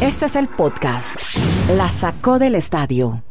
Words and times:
Este 0.00 0.26
es 0.26 0.36
el 0.36 0.48
podcast. 0.48 1.16
La 1.76 1.90
sacó 1.90 2.38
del 2.38 2.54
estadio. 2.54 3.22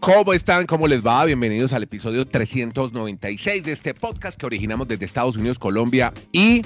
¿Cómo 0.00 0.32
están? 0.32 0.66
¿Cómo 0.66 0.88
les 0.88 1.06
va? 1.06 1.24
Bienvenidos 1.24 1.72
al 1.72 1.84
episodio 1.84 2.26
396 2.26 3.62
de 3.62 3.72
este 3.72 3.94
podcast 3.94 4.36
que 4.36 4.46
originamos 4.46 4.88
desde 4.88 5.04
Estados 5.04 5.36
Unidos, 5.36 5.60
Colombia 5.60 6.12
y, 6.32 6.62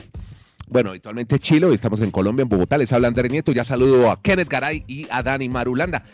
bueno, 0.68 0.88
habitualmente 0.88 1.38
Chile. 1.38 1.66
Hoy 1.66 1.74
estamos 1.74 2.00
en 2.00 2.10
Colombia, 2.10 2.44
en 2.44 2.48
Bogotá. 2.48 2.78
Les 2.78 2.90
habla 2.92 3.08
Andrés 3.08 3.30
Nieto. 3.30 3.52
Ya 3.52 3.64
saludo 3.64 4.10
a 4.10 4.22
Kenneth 4.22 4.48
Garay 4.48 4.84
y 4.86 5.06
a 5.10 5.22
Dani 5.22 5.50
Marulanda. 5.50 6.04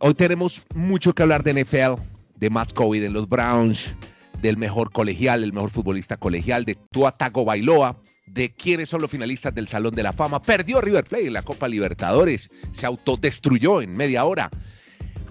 Hoy 0.00 0.14
tenemos 0.14 0.60
mucho 0.74 1.12
que 1.12 1.22
hablar 1.22 1.44
de 1.44 1.62
NFL, 1.62 2.00
de 2.36 2.50
Matt 2.50 2.72
Covid 2.72 3.04
en 3.04 3.12
los 3.12 3.28
Browns, 3.28 3.94
del 4.40 4.56
mejor 4.56 4.92
colegial, 4.92 5.44
el 5.44 5.52
mejor 5.52 5.70
futbolista 5.70 6.16
colegial, 6.16 6.64
de 6.64 6.76
Tua 6.90 7.14
Bailoa, 7.18 8.00
de 8.26 8.50
quiénes 8.50 8.88
son 8.88 9.02
los 9.02 9.10
finalistas 9.10 9.54
del 9.54 9.68
Salón 9.68 9.94
de 9.94 10.02
la 10.02 10.12
Fama. 10.12 10.42
Perdió 10.42 10.80
River 10.80 11.04
Plate 11.04 11.26
en 11.26 11.32
la 11.32 11.42
Copa 11.42 11.68
Libertadores, 11.68 12.50
se 12.72 12.86
autodestruyó 12.86 13.82
en 13.82 13.94
media 13.94 14.24
hora. 14.24 14.50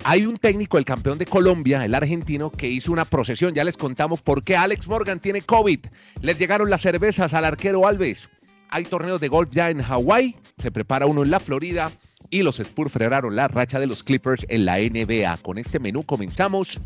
Hay 0.04 0.26
un 0.26 0.38
técnico, 0.38 0.77
el 0.77 0.85
campeón 0.85 1.18
de 1.18 1.26
Colombia, 1.26 1.84
el 1.84 1.94
argentino, 1.94 2.52
que 2.52 2.70
hizo 2.70 2.91
una 2.91 3.05
procesión. 3.05 3.54
Ya 3.54 3.66
les 3.66 3.76
contamos 3.76 4.22
por 4.22 4.44
qué 4.44 4.55
Alex 4.55 4.88
Morgan 4.88 5.20
tiene 5.20 5.41
COVID. 5.41 5.80
Les 6.21 6.38
llegaron 6.40 6.70
las 6.70 6.82
cervezas 6.82 7.34
al 7.34 7.44
arquero 7.44 7.85
Alves. 7.85 8.30
Hay 8.70 8.85
torneos 8.85 9.20
de 9.20 9.27
golf 9.27 9.49
ya 9.52 9.70
en 9.70 9.82
Hawái, 9.82 10.35
se 10.57 10.71
prepara 10.71 11.05
uno 11.05 11.23
en 11.23 11.32
la 11.32 11.40
Florida 11.40 11.91
y 12.30 12.44
los 12.44 12.60
Spurs 12.60 12.92
frenaron 12.92 13.36
la 13.36 13.48
racha 13.48 13.80
de 13.80 13.88
los 13.88 14.04
Clippers 14.04 14.46
en 14.50 14.66
la 14.66 14.78
NBA. 14.78 15.38
Con 15.38 15.58
este 15.58 15.80
menú 15.80 16.04
comenzamos, 16.04 16.80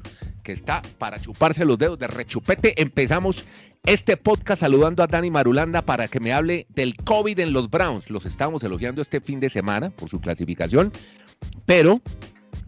que 0.44 0.52
está 0.52 0.82
para 0.98 1.20
chuparse 1.20 1.66
los 1.66 1.78
dedos 1.78 2.00
de 2.00 2.08
rechupete. 2.08 2.82
Empezamos 2.82 3.46
este 3.86 4.18
podcast 4.18 4.62
saludando 4.62 5.04
a 5.04 5.08
Dani 5.08 5.30
Marulanda 5.30 5.82
para 5.82 6.08
que 6.08 6.20
me 6.20 6.34
hable 6.34 6.68
del 6.70 6.96
COVID 6.96 7.40
en 7.40 7.54
los 7.54 7.70
Browns. 7.70 8.10
Los 8.10 8.26
estamos 8.26 8.64
elogiando 8.64 9.02
este 9.02 9.22
fin 9.22 9.40
de 9.40 9.50
semana 9.50 9.90
por 9.90 10.10
su 10.10 10.20
clasificación, 10.20 10.92
pero 11.66 12.02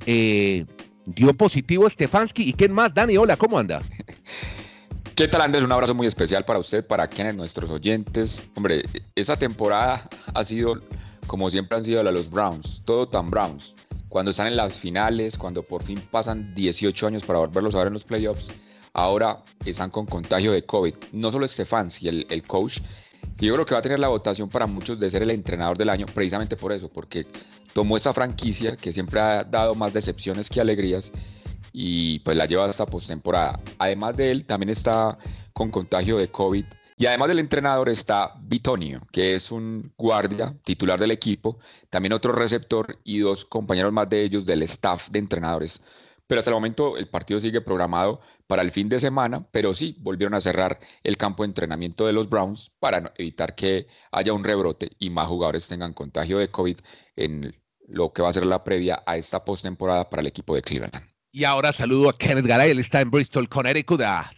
eh, 0.06 0.66
dio 1.06 1.34
positivo 1.34 1.90
Stefanski. 1.90 2.50
¿Y 2.50 2.54
quién 2.54 2.74
más? 2.74 2.94
Dani, 2.94 3.18
hola, 3.18 3.38
¿cómo 3.38 3.58
anda? 3.58 3.82
¿Qué 5.16 5.30
tal 5.30 5.40
Andrés? 5.40 5.64
Un 5.64 5.72
abrazo 5.72 5.96
muy 5.96 6.08
especial 6.08 6.44
para 6.44 6.60
usted, 6.60 6.86
para 6.86 7.08
quienes 7.08 7.36
nuestros 7.36 7.70
oyentes. 7.70 8.46
Hombre, 8.54 8.84
esa 9.16 9.38
temporada 9.38 10.10
ha 10.34 10.44
sido 10.44 10.82
como 11.28 11.50
siempre 11.52 11.78
han 11.78 11.86
sido 11.86 12.04
los 12.04 12.30
Browns, 12.30 12.82
todo 12.86 13.08
tan 13.08 13.30
Browns. 13.30 13.76
Cuando 14.10 14.32
están 14.32 14.48
en 14.48 14.56
las 14.56 14.80
finales, 14.80 15.38
cuando 15.38 15.64
por 15.64 15.84
fin 15.84 16.00
pasan 16.12 16.54
18 16.56 17.08
años 17.08 17.24
para 17.24 17.40
volverlos 17.40 17.76
a 17.76 17.80
ver 17.80 17.88
en 17.88 17.94
los 17.94 18.04
playoffs, 18.04 18.50
ahora 18.94 19.44
están 19.66 19.90
con 19.90 20.06
contagio 20.06 20.52
de 20.52 20.64
COVID. 20.64 20.94
No 21.12 21.32
solo 21.32 21.48
Stefanski, 21.48 22.08
el, 22.08 22.28
el 22.30 22.44
coach, 22.44 22.80
yo 23.38 23.54
creo 23.54 23.66
que 23.66 23.74
va 23.74 23.80
a 23.80 23.84
tener 23.84 24.00
la 24.00 24.08
votación 24.08 24.50
para 24.50 24.66
muchos 24.66 25.00
de 25.00 25.10
ser 25.10 25.24
el 25.24 25.32
entrenador 25.32 25.78
del 25.78 25.90
año, 25.90 26.06
precisamente 26.06 26.56
por 26.56 26.72
eso, 26.72 26.90
porque 26.90 27.28
tomó 27.74 27.98
esa 27.98 28.14
franquicia 28.14 28.78
que 28.78 28.92
siempre 28.92 29.20
ha 29.20 29.44
dado 29.44 29.76
más 29.76 29.92
decepciones 29.92 30.50
que 30.50 30.62
alegrías 30.62 31.12
y 31.74 32.20
pues 32.20 32.38
la 32.38 32.46
lleva 32.46 32.66
hasta 32.66 32.86
postemporada. 32.86 33.60
Además 33.80 34.16
de 34.16 34.32
él, 34.32 34.46
también 34.46 34.70
está 34.70 35.18
con 35.52 35.72
contagio 35.72 36.18
de 36.18 36.30
COVID. 36.30 36.66
Y 36.98 37.08
además 37.08 37.28
del 37.28 37.40
entrenador 37.40 37.90
está 37.90 38.34
Bitonio, 38.40 39.02
que 39.12 39.36
es 39.36 39.52
un 39.52 39.92
guardia 39.98 40.56
titular 40.64 40.98
del 40.98 41.12
equipo, 41.12 41.60
también 41.90 42.14
otro 42.14 42.32
receptor 42.32 43.00
y 43.04 43.20
dos 43.20 43.44
compañeros 43.44 43.92
más 43.92 44.10
de 44.10 44.24
ellos 44.24 44.46
del 44.46 44.64
staff 44.64 45.10
de 45.10 45.20
entrenadores. 45.20 45.82
Pero 46.28 46.40
hasta 46.40 46.52
el 46.52 46.56
momento 46.56 46.98
el 46.98 47.08
partido 47.08 47.40
sigue 47.40 47.60
programado 47.60 48.22
para 48.48 48.62
el 48.62 48.72
fin 48.72 48.88
de 48.88 49.00
semana, 49.00 49.46
pero 49.52 49.74
sí 49.74 49.98
volvieron 50.00 50.34
a 50.34 50.42
cerrar 50.42 50.80
el 51.04 51.18
campo 51.18 51.44
de 51.44 51.50
entrenamiento 51.50 52.08
de 52.08 52.14
los 52.14 52.30
Browns 52.30 52.72
para 52.80 53.14
evitar 53.18 53.56
que 53.56 53.88
haya 54.12 54.34
un 54.34 54.44
rebrote 54.44 54.92
y 54.98 55.10
más 55.10 55.28
jugadores 55.28 55.68
tengan 55.68 55.94
contagio 55.94 56.40
de 56.40 56.50
COVID 56.50 56.78
en 57.18 57.54
lo 57.88 58.14
que 58.14 58.22
va 58.22 58.30
a 58.30 58.34
ser 58.34 58.46
la 58.46 58.64
previa 58.64 59.04
a 59.06 59.18
esta 59.18 59.44
postemporada 59.44 60.10
para 60.10 60.22
el 60.22 60.28
equipo 60.28 60.56
de 60.56 60.62
Cleveland. 60.62 60.96
Y 61.32 61.44
ahora 61.44 61.74
saludo 61.74 62.10
a 62.10 62.18
Kenneth 62.18 62.46
Garay, 62.46 62.72
él 62.72 62.80
está 62.80 63.02
en 63.02 63.12
Bristol, 63.12 63.50
Connecticut, 63.50 64.02
a, 64.02 64.32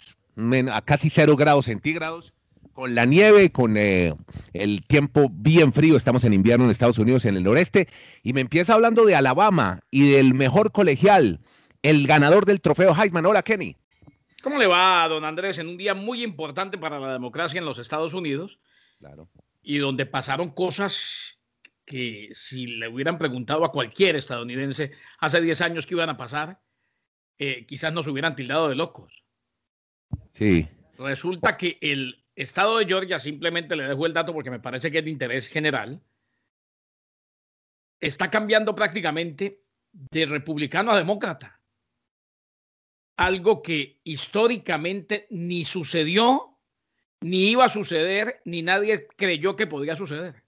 a 0.73 0.81
casi 0.81 1.09
cero 1.09 1.37
grados 1.37 1.65
centígrados, 1.65 2.33
con 2.77 2.93
la 2.93 3.05
nieve, 3.05 3.51
con 3.51 3.75
eh, 3.75 4.13
el 4.53 4.85
tiempo 4.85 5.31
bien 5.31 5.73
frío, 5.73 5.97
estamos 5.97 6.23
en 6.25 6.33
invierno 6.33 6.65
en 6.65 6.69
Estados 6.69 6.99
Unidos, 6.99 7.25
en 7.25 7.35
el 7.35 7.43
noreste, 7.43 7.87
y 8.21 8.33
me 8.33 8.41
empieza 8.41 8.75
hablando 8.75 9.03
de 9.03 9.15
Alabama 9.15 9.79
y 9.89 10.11
del 10.11 10.35
mejor 10.35 10.71
colegial, 10.71 11.39
el 11.81 12.05
ganador 12.05 12.45
del 12.45 12.61
trofeo 12.61 12.93
Heisman. 12.93 13.25
Hola, 13.25 13.41
Kenny. 13.41 13.75
¿Cómo 14.43 14.59
le 14.59 14.67
va, 14.67 15.07
don 15.07 15.25
Andrés? 15.25 15.57
En 15.57 15.69
un 15.69 15.77
día 15.77 15.95
muy 15.95 16.23
importante 16.23 16.77
para 16.77 16.99
la 16.99 17.13
democracia 17.13 17.57
en 17.57 17.65
los 17.65 17.79
Estados 17.79 18.13
Unidos. 18.13 18.59
Claro. 18.99 19.27
Y 19.63 19.79
donde 19.79 20.05
pasaron 20.05 20.51
cosas 20.51 21.39
que 21.83 22.29
si 22.33 22.67
le 22.67 22.89
hubieran 22.89 23.17
preguntado 23.17 23.65
a 23.65 23.71
cualquier 23.71 24.17
estadounidense 24.17 24.91
hace 25.17 25.41
10 25.41 25.61
años 25.61 25.87
que 25.87 25.95
iban 25.95 26.09
a 26.09 26.17
pasar, 26.17 26.61
eh, 27.39 27.65
quizás 27.65 27.91
nos 27.91 28.05
hubieran 28.05 28.35
tildado 28.35 28.69
de 28.69 28.75
locos. 28.75 29.23
Sí. 30.29 30.67
Resulta 30.99 31.57
que 31.57 31.79
el 31.81 32.26
estado 32.37 32.77
de 32.77 32.85
Georgia, 32.85 33.19
simplemente 33.19 33.75
le 33.75 33.87
dejo 33.87 34.05
el 34.05 34.13
dato 34.13 34.33
porque 34.33 34.51
me 34.51 34.59
parece 34.59 34.91
que 34.91 34.99
es 34.99 35.05
de 35.05 35.11
interés 35.11 35.47
general, 35.47 36.01
está 37.99 38.29
cambiando 38.29 38.75
prácticamente 38.75 39.63
de 39.91 40.25
republicano 40.27 40.91
a 40.91 40.97
demócrata. 40.97 41.59
Algo 43.17 43.63
que 43.63 43.99
históricamente 44.03 45.25
ni 45.31 45.65
sucedió, 45.65 46.59
ni 47.21 47.49
iba 47.49 47.65
a 47.65 47.69
suceder, 47.69 48.41
ni 48.45 48.61
nadie 48.61 49.07
creyó 49.17 49.55
que 49.55 49.65
podía 49.65 49.95
suceder. 49.95 50.43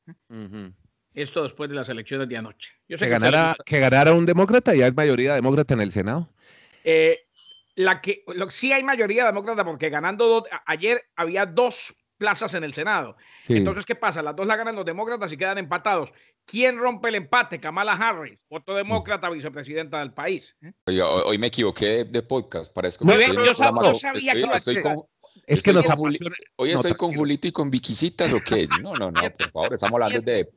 Esto 1.15 1.41
después 1.41 1.71
de 1.71 1.75
las 1.75 1.89
elecciones 1.89 2.29
de 2.29 2.37
anoche. 2.37 2.71
que, 2.87 3.09
ganara, 3.09 3.55
que 3.65 3.79
ganara 3.79 4.13
un 4.13 4.27
demócrata, 4.27 4.75
ya 4.75 4.85
es 4.85 4.95
mayoría 4.95 5.33
demócrata 5.33 5.73
en 5.73 5.81
el 5.81 5.91
Senado. 5.91 6.29
Eh, 6.83 7.28
la 7.79 8.01
que 8.01 8.23
lo, 8.27 8.49
sí 8.51 8.73
hay 8.73 8.83
mayoría 8.83 9.25
demócrata 9.25 9.63
porque 9.63 9.89
ganando 9.89 10.43
ayer 10.65 11.01
había 11.15 11.45
dos 11.45 11.95
plazas 12.17 12.53
en 12.53 12.65
el 12.65 12.73
Senado. 12.73 13.15
Entonces, 13.47 13.85
¿qué 13.85 13.95
pasa? 13.95 14.21
Las 14.21 14.35
dos 14.35 14.45
la 14.45 14.57
ganan 14.57 14.75
los 14.75 14.83
demócratas 14.83 15.31
y 15.31 15.37
quedan 15.37 15.57
empatados. 15.57 16.11
¿Quién 16.43 16.77
rompe 16.77 17.07
el 17.07 17.15
empate? 17.15 17.61
Kamala 17.61 17.93
Harris, 17.93 18.37
otro 18.49 18.75
demócrata, 18.75 19.29
vicepresidenta 19.29 19.99
del 19.99 20.11
país. 20.11 20.53
¿eh? 20.61 21.01
hoy 21.01 21.37
me 21.37 21.47
equivoqué 21.47 22.03
de 22.03 22.21
podcast, 22.21 22.73
parezco. 22.73 23.05
yo, 23.05 23.53
sabía 23.53 24.33
que 24.33 24.41
estoy, 24.57 24.81
con, 24.81 25.05
es 25.47 25.63
que 25.63 25.71
nos 25.71 25.85
Hoy 26.57 26.71
estoy 26.71 26.95
con 26.95 27.15
Julito 27.15 27.47
y 27.47 27.53
con 27.53 27.69
Viquisitas 27.69 28.33
o 28.33 28.41
qué? 28.41 28.67
No, 28.81 28.93
no, 28.93 29.09
no, 29.09 29.21
por 29.21 29.51
favor, 29.51 29.73
estamos 29.75 29.93
hablando 29.93 30.19
de 30.19 30.49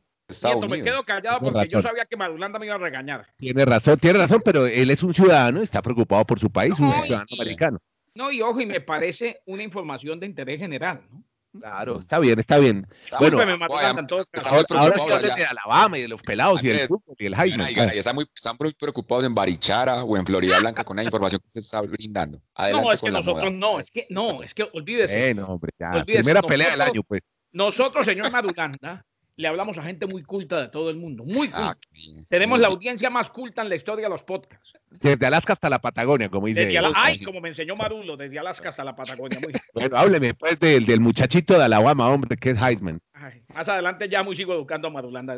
me 0.68 0.82
quedo 0.82 1.02
callado 1.02 1.40
porque 1.40 1.68
yo 1.68 1.82
sabía 1.82 2.04
que 2.04 2.16
Madulanda 2.16 2.58
me 2.58 2.66
iba 2.66 2.74
a 2.74 2.78
regañar. 2.78 3.26
Tiene 3.36 3.64
razón, 3.64 3.98
tiene 3.98 4.18
razón, 4.18 4.42
pero 4.44 4.66
él 4.66 4.90
es 4.90 5.02
un 5.02 5.14
ciudadano, 5.14 5.62
está 5.62 5.82
preocupado 5.82 6.24
por 6.24 6.38
su 6.38 6.50
país, 6.50 6.78
un 6.78 6.92
ciudadano 7.02 7.26
americano. 7.38 7.78
No, 8.14 8.30
y 8.30 8.42
ojo, 8.42 8.60
y 8.60 8.66
me 8.66 8.80
parece 8.80 9.40
una 9.46 9.62
información 9.62 10.20
de 10.20 10.26
interés 10.26 10.58
general, 10.58 11.02
¿no? 11.10 11.24
Claro, 11.58 12.00
está 12.00 12.18
bien, 12.18 12.38
está 12.38 12.56
bien. 12.56 12.86
bueno, 13.18 13.38
ahora 13.38 14.98
sí 14.98 15.36
de 15.36 15.44
Alabama 15.44 15.98
y 15.98 16.02
de 16.02 16.08
los 16.08 16.22
pelados 16.22 16.64
y 16.64 16.68
del 16.68 16.88
fútbol 16.88 17.14
y 17.18 17.26
el 17.26 17.34
Jaime. 17.34 17.64
están, 17.94 18.14
muy, 18.14 18.26
están 18.34 18.56
muy 18.58 18.72
preocupados 18.72 19.24
en 19.24 19.34
Barichara 19.34 20.02
o 20.02 20.16
en 20.16 20.24
Florida 20.24 20.58
Blanca 20.60 20.82
con 20.82 20.96
la 20.96 21.04
información 21.04 21.42
que 21.42 21.48
se 21.52 21.60
está 21.60 21.82
brindando. 21.82 22.40
no, 22.56 22.92
es 22.92 23.02
que 23.02 23.10
nosotros 23.10 23.52
no, 23.52 23.80
es 23.80 23.90
que 23.90 24.06
no, 24.08 24.42
es 24.42 24.54
que 24.54 24.66
olvídese. 24.72 25.38
hombre, 25.42 25.72
ya. 25.78 26.02
Primera 26.04 26.40
pelea 26.40 26.70
del 26.70 26.80
año, 26.80 27.02
pues. 27.02 27.20
Nosotros, 27.52 28.06
señor 28.06 28.30
Madulanda, 28.30 29.04
le 29.42 29.48
hablamos 29.48 29.76
a 29.76 29.82
gente 29.82 30.06
muy 30.06 30.22
culta 30.22 30.60
de 30.60 30.68
todo 30.68 30.88
el 30.88 30.96
mundo, 30.96 31.24
muy 31.24 31.50
ah, 31.52 31.74
culta. 31.74 32.28
Tenemos 32.30 32.60
la 32.60 32.68
audiencia 32.68 33.10
más 33.10 33.28
culta 33.28 33.62
en 33.62 33.68
la 33.68 33.74
historia 33.74 34.06
de 34.06 34.10
los 34.10 34.22
podcasts. 34.22 34.72
Desde 34.90 35.26
Alaska 35.26 35.54
hasta 35.54 35.68
la 35.68 35.80
Patagonia, 35.80 36.28
como 36.28 36.46
dice. 36.46 36.78
ay, 36.94 37.20
como 37.22 37.40
me 37.40 37.48
enseñó 37.48 37.76
Marulo, 37.76 38.16
desde 38.16 38.38
Alaska 38.38 38.70
hasta 38.70 38.84
la 38.84 38.94
Patagonia. 38.94 39.38
bueno, 39.74 39.96
hábleme 39.96 40.34
pues 40.34 40.58
del, 40.60 40.86
del, 40.86 41.00
muchachito 41.00 41.58
de 41.58 41.64
Alabama, 41.64 42.08
hombre, 42.08 42.36
que 42.36 42.50
es 42.50 42.62
Heisman. 42.62 43.00
más 43.48 43.68
adelante 43.68 44.08
ya 44.08 44.22
muy 44.22 44.36
sigo 44.36 44.54
educando 44.54 44.88
a 44.88 44.90
Marulanda. 44.90 45.36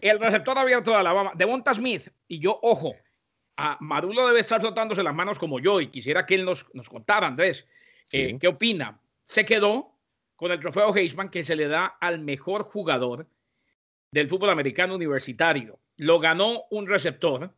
El 0.00 0.18
receptor 0.18 0.58
abierto 0.58 0.90
de 0.90 0.96
Alabama, 0.96 1.32
Devonta 1.34 1.74
Smith, 1.74 2.08
y 2.26 2.40
yo, 2.40 2.58
ojo, 2.62 2.92
a 3.56 3.76
Marulo 3.80 4.26
debe 4.26 4.40
estar 4.40 4.60
soltándose 4.60 5.02
las 5.02 5.14
manos 5.14 5.38
como 5.38 5.60
yo, 5.60 5.80
y 5.80 5.88
quisiera 5.88 6.26
que 6.26 6.34
él 6.34 6.44
nos, 6.44 6.66
nos 6.74 6.88
contara, 6.88 7.26
Andrés, 7.26 7.66
eh, 8.12 8.36
¿qué 8.40 8.48
opina? 8.48 9.00
Se 9.26 9.44
quedó 9.44 9.89
con 10.40 10.50
el 10.50 10.58
trofeo 10.58 10.96
Heisman 10.96 11.28
que 11.28 11.42
se 11.42 11.54
le 11.54 11.68
da 11.68 11.84
al 11.84 12.18
mejor 12.18 12.62
jugador 12.62 13.26
del 14.10 14.26
fútbol 14.26 14.48
americano 14.48 14.94
universitario. 14.94 15.78
Lo 15.98 16.18
ganó 16.18 16.62
un 16.70 16.86
receptor, 16.86 17.52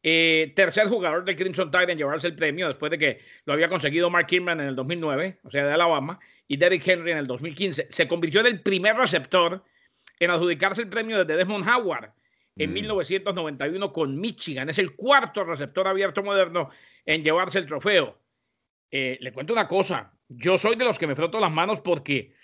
eh, 0.00 0.52
tercer 0.54 0.86
jugador 0.86 1.24
del 1.24 1.34
Crimson 1.34 1.72
Tide 1.72 1.90
en 1.90 1.98
llevarse 1.98 2.28
el 2.28 2.36
premio 2.36 2.68
después 2.68 2.92
de 2.92 2.98
que 2.98 3.20
lo 3.46 3.52
había 3.52 3.68
conseguido 3.68 4.10
Mark 4.10 4.28
Kirman 4.28 4.60
en 4.60 4.68
el 4.68 4.76
2009, 4.76 5.40
o 5.42 5.50
sea, 5.50 5.66
de 5.66 5.72
Alabama, 5.72 6.20
y 6.46 6.56
Derrick 6.56 6.86
Henry 6.86 7.10
en 7.10 7.18
el 7.18 7.26
2015. 7.26 7.88
Se 7.90 8.06
convirtió 8.06 8.38
en 8.42 8.46
el 8.46 8.62
primer 8.62 8.94
receptor 8.94 9.64
en 10.20 10.30
adjudicarse 10.30 10.82
el 10.82 10.88
premio 10.88 11.18
desde 11.18 11.36
Desmond 11.36 11.68
Howard 11.68 12.12
en 12.54 12.72
1991 12.72 13.88
mm. 13.88 13.92
con 13.92 14.20
Michigan. 14.20 14.70
Es 14.70 14.78
el 14.78 14.94
cuarto 14.94 15.42
receptor 15.42 15.88
abierto 15.88 16.22
moderno 16.22 16.70
en 17.04 17.24
llevarse 17.24 17.58
el 17.58 17.66
trofeo. 17.66 18.16
Eh, 18.88 19.18
le 19.20 19.32
cuento 19.32 19.52
una 19.52 19.66
cosa, 19.66 20.12
yo 20.36 20.58
soy 20.58 20.76
de 20.76 20.84
los 20.84 20.98
que 20.98 21.06
me 21.06 21.16
froto 21.16 21.40
las 21.40 21.52
manos 21.52 21.80
porque 21.80 22.34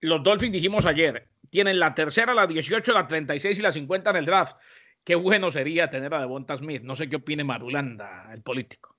los 0.00 0.22
Dolphins 0.22 0.52
dijimos 0.52 0.86
ayer, 0.86 1.28
tienen 1.50 1.78
la 1.78 1.94
tercera, 1.94 2.34
la 2.34 2.46
18, 2.46 2.92
la 2.92 3.06
36 3.06 3.58
y 3.58 3.62
la 3.62 3.72
50 3.72 4.10
en 4.10 4.16
el 4.16 4.26
draft. 4.26 4.56
Qué 5.02 5.14
bueno 5.14 5.52
sería 5.52 5.88
tener 5.88 6.12
a 6.14 6.20
Devonta 6.20 6.56
Smith. 6.56 6.82
No 6.82 6.96
sé 6.96 7.08
qué 7.08 7.16
opine 7.16 7.44
Marulanda, 7.44 8.30
el 8.32 8.42
político. 8.42 8.96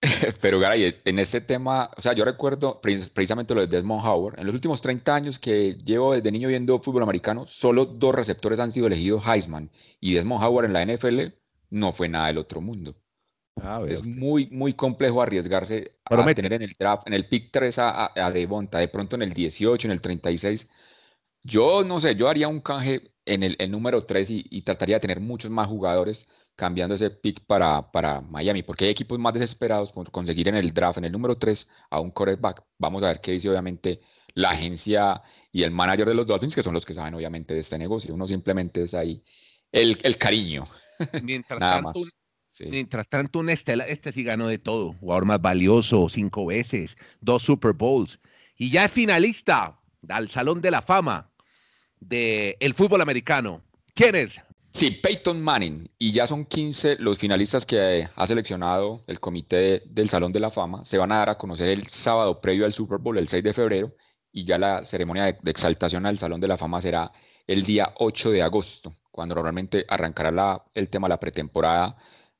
Pero 0.40 0.58
Garay, 0.58 0.94
en 1.04 1.18
este 1.18 1.40
tema, 1.40 1.90
o 1.96 2.02
sea, 2.02 2.12
yo 2.12 2.24
recuerdo 2.24 2.80
precisamente 2.80 3.54
lo 3.54 3.60
de 3.60 3.66
Desmond 3.66 4.04
Howard. 4.04 4.38
En 4.38 4.46
los 4.46 4.54
últimos 4.54 4.82
30 4.82 5.14
años 5.14 5.38
que 5.38 5.74
llevo 5.84 6.14
desde 6.14 6.32
niño 6.32 6.48
viendo 6.48 6.78
fútbol 6.80 7.02
americano, 7.02 7.46
solo 7.46 7.86
dos 7.86 8.14
receptores 8.14 8.58
han 8.58 8.72
sido 8.72 8.86
elegidos 8.86 9.22
Heisman. 9.26 9.70
Y 10.00 10.14
Desmond 10.14 10.44
Howard 10.44 10.66
en 10.66 10.72
la 10.72 10.84
NFL 10.84 11.20
no 11.70 11.92
fue 11.92 12.08
nada 12.08 12.28
del 12.28 12.38
otro 12.38 12.60
mundo. 12.60 12.94
Ah, 13.62 13.82
es 13.88 14.04
muy, 14.04 14.48
muy 14.50 14.74
complejo 14.74 15.22
arriesgarse 15.22 15.96
a 16.04 16.34
tener 16.34 16.52
en 16.52 16.62
el 16.62 16.74
draft, 16.78 17.06
en 17.06 17.14
el 17.14 17.26
pick 17.26 17.50
3 17.50 17.78
a, 17.78 18.12
a, 18.14 18.30
Devonta, 18.30 18.78
de 18.78 18.88
pronto 18.88 19.16
en 19.16 19.22
el 19.22 19.32
18, 19.32 19.88
en 19.88 19.92
el 19.92 20.00
36. 20.00 20.68
Yo 21.42 21.82
no 21.82 22.00
sé, 22.00 22.16
yo 22.16 22.28
haría 22.28 22.48
un 22.48 22.60
canje 22.60 23.12
en 23.24 23.42
el, 23.42 23.56
número 23.70 24.02
3 24.02 24.30
y, 24.30 24.46
y, 24.50 24.62
trataría 24.62 24.96
de 24.96 25.00
tener 25.00 25.20
muchos 25.20 25.50
más 25.50 25.68
jugadores 25.68 26.28
cambiando 26.54 26.94
ese 26.94 27.10
pick 27.10 27.44
para, 27.46 27.90
para 27.92 28.20
Miami, 28.20 28.62
porque 28.62 28.86
hay 28.86 28.90
equipos 28.90 29.18
más 29.18 29.34
desesperados 29.34 29.92
por 29.92 30.10
conseguir 30.10 30.48
en 30.48 30.56
el 30.56 30.72
draft, 30.72 30.98
en 30.98 31.04
el 31.06 31.12
número 31.12 31.36
3, 31.36 31.68
a 31.90 32.00
un 32.00 32.10
quarterback. 32.10 32.62
Vamos 32.78 33.02
a 33.02 33.08
ver 33.08 33.20
qué 33.20 33.32
dice 33.32 33.48
obviamente 33.48 34.00
la 34.34 34.50
agencia 34.50 35.22
y 35.50 35.62
el 35.62 35.70
manager 35.70 36.08
de 36.08 36.14
los 36.14 36.26
Dolphins, 36.26 36.54
que 36.54 36.62
son 36.62 36.74
los 36.74 36.84
que 36.84 36.94
saben 36.94 37.14
obviamente 37.14 37.54
de 37.54 37.60
este 37.60 37.78
negocio. 37.78 38.14
Uno 38.14 38.28
simplemente 38.28 38.82
es 38.82 38.94
ahí 38.94 39.22
el, 39.72 39.98
el 40.02 40.18
cariño. 40.18 40.66
Mientras 41.22 41.58
Nada 41.58 41.82
tanto, 41.82 42.00
más. 42.00 42.08
Mientras 42.60 43.08
tanto, 43.08 43.38
un 43.38 43.50
Estela, 43.50 43.86
este 43.86 44.12
sí 44.12 44.24
ganó 44.24 44.48
de 44.48 44.58
todo. 44.58 44.94
Jugador 44.94 45.24
más 45.26 45.40
valioso, 45.40 46.08
cinco 46.08 46.46
veces, 46.46 46.96
dos 47.20 47.42
Super 47.42 47.72
Bowls. 47.72 48.18
Y 48.56 48.70
ya 48.70 48.86
es 48.86 48.92
finalista 48.92 49.78
al 50.08 50.30
Salón 50.30 50.60
de 50.60 50.70
la 50.70 50.82
Fama 50.82 51.30
del 52.00 52.56
el 52.60 52.74
fútbol 52.74 53.00
americano. 53.00 53.62
¿Quién 53.94 54.14
es? 54.14 54.40
Sí, 54.72 54.90
Peyton 54.90 55.40
Manning. 55.40 55.90
Y 55.98 56.12
ya 56.12 56.26
son 56.26 56.44
15 56.44 56.96
los 56.98 57.18
finalistas 57.18 57.64
que 57.64 58.08
ha 58.14 58.26
seleccionado 58.26 59.02
el 59.06 59.20
comité 59.20 59.82
del 59.86 60.08
Salón 60.08 60.32
de 60.32 60.40
la 60.40 60.50
Fama. 60.50 60.84
Se 60.84 60.98
van 60.98 61.12
a 61.12 61.16
dar 61.16 61.30
a 61.30 61.38
conocer 61.38 61.68
el 61.68 61.86
sábado 61.86 62.40
previo 62.40 62.66
al 62.66 62.74
Super 62.74 62.98
Bowl, 62.98 63.16
el 63.16 63.28
6 63.28 63.42
de 63.42 63.54
febrero. 63.54 63.94
Y 64.32 64.44
ya 64.44 64.58
la 64.58 64.84
ceremonia 64.86 65.24
de, 65.24 65.50
exaltación 65.50 66.04
al 66.04 66.18
Salón 66.18 66.40
de 66.40 66.48
la 66.48 66.58
Fama 66.58 66.82
será 66.82 67.10
el 67.46 67.62
día 67.62 67.94
8 68.00 68.30
de 68.32 68.42
agosto, 68.42 68.94
cuando 69.10 69.34
normalmente 69.34 69.86
arrancará 69.88 70.30
la, 70.30 70.62
el 70.74 70.90
tema 70.90 71.08
la 71.08 71.18
pretemporada 71.18 71.96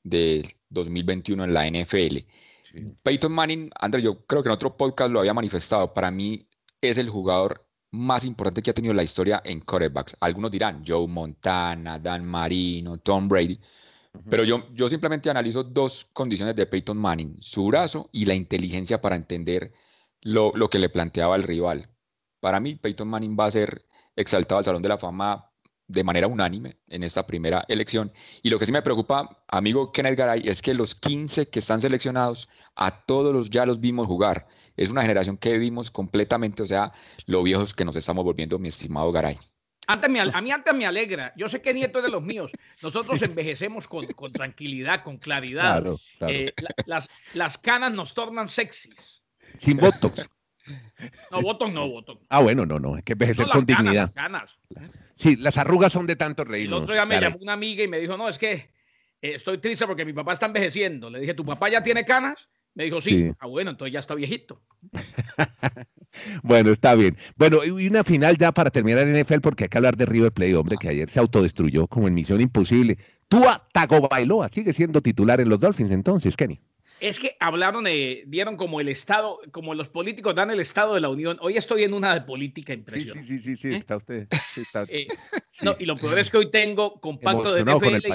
de 0.09 0.55
2021 0.69 1.43
en 1.43 1.53
la 1.53 1.69
NFL. 1.69 2.17
Peyton 3.03 3.31
Manning, 3.31 3.69
André, 3.79 4.01
yo 4.01 4.25
creo 4.25 4.43
que 4.43 4.49
en 4.49 4.53
otro 4.53 4.75
podcast 4.75 5.11
lo 5.11 5.19
había 5.19 5.33
manifestado. 5.33 5.93
Para 5.93 6.11
mí 6.11 6.47
es 6.81 6.97
el 6.97 7.09
jugador 7.09 7.65
más 7.91 8.25
importante 8.25 8.61
que 8.61 8.71
ha 8.71 8.73
tenido 8.73 8.93
la 8.93 9.03
historia 9.03 9.41
en 9.43 9.61
quarterbacks. 9.61 10.17
Algunos 10.19 10.51
dirán 10.51 10.83
Joe 10.85 11.07
Montana, 11.07 11.99
Dan 11.99 12.25
Marino, 12.25 12.97
Tom 12.97 13.27
Brady. 13.27 13.59
Pero 14.29 14.43
yo, 14.43 14.67
yo 14.73 14.89
simplemente 14.89 15.29
analizo 15.29 15.63
dos 15.63 16.07
condiciones 16.11 16.55
de 16.55 16.65
Peyton 16.65 16.97
Manning, 16.97 17.37
su 17.39 17.67
brazo 17.67 18.09
y 18.11 18.25
la 18.25 18.33
inteligencia 18.33 18.99
para 18.99 19.15
entender 19.15 19.71
lo, 20.21 20.51
lo 20.55 20.69
que 20.69 20.79
le 20.79 20.89
planteaba 20.89 21.35
el 21.35 21.43
rival. 21.43 21.89
Para 22.39 22.59
mí, 22.59 22.75
Peyton 22.75 23.07
Manning 23.07 23.37
va 23.39 23.45
a 23.45 23.51
ser 23.51 23.85
exaltado 24.15 24.59
al 24.59 24.65
Salón 24.65 24.81
de 24.81 24.89
la 24.89 24.97
Fama 24.97 25.46
de 25.87 26.03
manera 26.03 26.27
unánime 26.27 26.77
en 26.89 27.03
esta 27.03 27.25
primera 27.25 27.65
elección. 27.67 28.11
Y 28.43 28.49
lo 28.49 28.59
que 28.59 28.65
sí 28.65 28.71
me 28.71 28.81
preocupa, 28.81 29.43
amigo 29.47 29.91
Kenneth 29.91 30.17
Garay, 30.17 30.47
es 30.47 30.61
que 30.61 30.73
los 30.73 30.95
15 30.95 31.49
que 31.49 31.59
están 31.59 31.81
seleccionados, 31.81 32.49
a 32.75 33.05
todos 33.05 33.33
los 33.33 33.49
ya 33.49 33.65
los 33.65 33.79
vimos 33.79 34.07
jugar. 34.07 34.47
Es 34.75 34.89
una 34.89 35.01
generación 35.01 35.37
que 35.37 35.57
vimos 35.57 35.89
completamente, 35.89 36.63
o 36.63 36.67
sea, 36.67 36.91
lo 37.25 37.41
viejos 37.43 37.73
que 37.73 37.85
nos 37.85 37.95
estamos 37.95 38.23
volviendo, 38.23 38.59
mi 38.59 38.67
estimado 38.67 39.11
Garay. 39.11 39.37
Antes 39.89 40.09
me, 40.09 40.19
a 40.19 40.41
mí 40.41 40.51
antes 40.51 40.75
me 40.75 40.85
alegra. 40.85 41.33
Yo 41.37 41.47
sé 41.47 41.61
que 41.61 41.73
Nieto 41.73 41.99
es 41.99 42.03
de 42.03 42.11
los 42.11 42.21
míos. 42.21 42.51
Nosotros 42.81 43.21
envejecemos 43.21 43.87
con, 43.87 44.05
con 44.07 44.33
tranquilidad, 44.33 45.01
con 45.01 45.17
claridad. 45.17 45.81
Eh, 46.27 46.51
las, 46.85 47.09
las 47.33 47.57
canas 47.57 47.93
nos 47.93 48.13
tornan 48.13 48.49
sexys. 48.49 49.21
Sin 49.59 49.77
botox. 49.77 50.27
No, 51.31 51.41
botox 51.41 51.73
no, 51.73 51.89
botox. 51.89 52.25
Ah, 52.29 52.41
bueno, 52.41 52.65
no, 52.65 52.79
no. 52.79 52.95
Hay 52.95 53.03
que 53.03 53.13
envejecer 53.13 53.47
con 53.47 53.65
dignidad. 53.65 53.93
Las 53.93 54.11
canas. 54.11 54.51
Sí, 55.15 55.35
las 55.35 55.57
arrugas 55.57 55.91
son 55.91 56.07
de 56.07 56.15
tanto 56.15 56.43
reír. 56.43 56.67
El 56.67 56.73
otro 56.73 56.93
día 56.93 57.05
me 57.05 57.19
llamó 57.19 57.37
una 57.41 57.53
amiga 57.53 57.83
y 57.83 57.87
me 57.87 57.99
dijo, 57.99 58.17
no, 58.17 58.29
es 58.29 58.37
que 58.37 58.53
eh, 59.21 59.33
estoy 59.35 59.57
triste 59.57 59.85
porque 59.87 60.05
mi 60.05 60.13
papá 60.13 60.33
está 60.33 60.45
envejeciendo. 60.45 61.09
Le 61.09 61.19
dije, 61.19 61.33
¿tu 61.33 61.45
papá 61.45 61.69
ya 61.69 61.81
tiene 61.81 62.05
canas? 62.05 62.35
Me 62.75 62.83
dijo, 62.83 63.01
sí. 63.01 63.31
Ah, 63.39 63.47
bueno, 63.47 63.71
entonces 63.71 63.91
ya 63.91 63.99
está 63.99 64.13
viejito. 64.13 64.61
bueno, 66.43 66.71
está 66.71 66.93
bien. 66.93 67.17
Bueno, 67.35 67.65
y 67.65 67.87
una 67.87 68.03
final 68.03 68.37
ya 68.37 68.51
para 68.51 68.69
terminar 68.69 69.07
en 69.07 69.19
NFL, 69.19 69.39
porque 69.41 69.63
hay 69.63 69.69
que 69.69 69.77
hablar 69.77 69.97
de 69.97 70.05
River 70.05 70.31
Play, 70.31 70.53
hombre, 70.53 70.77
que 70.79 70.89
ayer 70.89 71.09
se 71.09 71.19
autodestruyó 71.19 71.87
como 71.87 72.07
en 72.07 72.13
Misión 72.13 72.39
Imposible. 72.39 72.99
Tua 73.27 73.67
Tagovailoa 73.73 74.49
sigue 74.49 74.73
siendo 74.73 75.01
titular 75.01 75.41
en 75.41 75.49
los 75.49 75.59
Dolphins 75.59 75.91
entonces, 75.91 76.37
Kenny. 76.37 76.61
Es 76.99 77.19
que 77.19 77.37
hablaron, 77.39 77.85
eh, 77.87 78.23
dieron 78.25 78.57
como 78.57 78.81
el 78.81 78.87
estado, 78.87 79.39
como 79.51 79.75
los 79.75 79.89
políticos 79.89 80.33
dan 80.33 80.49
el 80.49 80.59
estado 80.59 80.95
de 80.95 81.01
la 81.01 81.09
Unión. 81.09 81.37
Hoy 81.41 81.57
estoy 81.57 81.83
en 81.83 81.93
una 81.93 82.13
de 82.13 82.21
política 82.21 82.73
impresionante. 82.73 83.27
Sí, 83.27 83.39
sí, 83.39 83.55
sí, 83.55 83.57
sí, 83.57 83.67
¿Eh? 83.73 83.77
está 83.77 83.97
usted. 83.97 84.27
Eh, 84.89 85.07
no, 85.61 85.75
y 85.77 85.85
lo 85.85 85.97
peor 85.97 86.17
es 86.17 86.29
que 86.29 86.37
hoy 86.37 86.49
tengo 86.49 86.99
compacto 86.99 87.53
de 87.53 87.63
NFL 87.63 88.07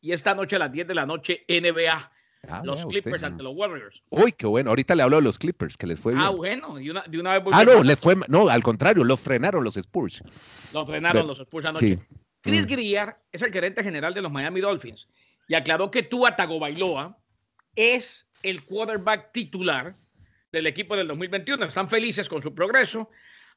y, 0.00 0.12
esta 0.12 0.34
noche 0.34 0.56
a 0.56 0.60
las 0.60 0.72
10 0.72 0.88
de 0.88 0.94
la 0.94 1.06
noche 1.06 1.44
NBA. 1.48 2.12
Ah, 2.48 2.62
los 2.64 2.86
Clippers 2.86 3.24
ante 3.24 3.42
los 3.42 3.54
Warriors. 3.56 4.02
Uy, 4.10 4.32
qué 4.32 4.46
bueno. 4.46 4.70
Ahorita 4.70 4.94
le 4.94 5.02
hablo 5.02 5.16
de 5.16 5.22
los 5.22 5.38
Clippers, 5.38 5.76
que 5.76 5.88
les 5.88 5.98
fue 5.98 6.14
bien. 6.14 6.24
Ah, 6.24 6.30
bueno. 6.30 6.76
de 6.76 7.18
una 7.18 7.38
vez 7.38 7.42
ah, 7.52 7.64
no, 7.64 7.82
le 7.82 7.96
fue, 7.96 8.14
no, 8.28 8.48
al 8.48 8.62
contrario, 8.62 9.02
los 9.02 9.20
frenaron 9.20 9.64
los 9.64 9.76
Spurs. 9.76 10.22
Los 10.72 10.86
frenaron 10.86 11.26
los 11.26 11.40
Spurs 11.40 11.66
anoche. 11.66 11.98
Chris 12.40 12.62
mm. 12.62 12.66
Greer 12.66 13.16
es 13.32 13.42
el 13.42 13.52
gerente 13.52 13.82
general 13.82 14.14
de 14.14 14.22
los 14.22 14.30
Miami 14.30 14.60
Dolphins 14.60 15.08
y 15.48 15.54
aclaró 15.54 15.90
que 15.90 16.02
Tua 16.02 16.36
Tagovailoa 16.36 17.18
es 17.78 18.26
el 18.42 18.64
quarterback 18.64 19.30
titular 19.30 19.94
del 20.50 20.66
equipo 20.66 20.96
del 20.96 21.06
2021. 21.06 21.64
Están 21.64 21.88
felices 21.88 22.28
con 22.28 22.42
su 22.42 22.52
progreso. 22.52 23.08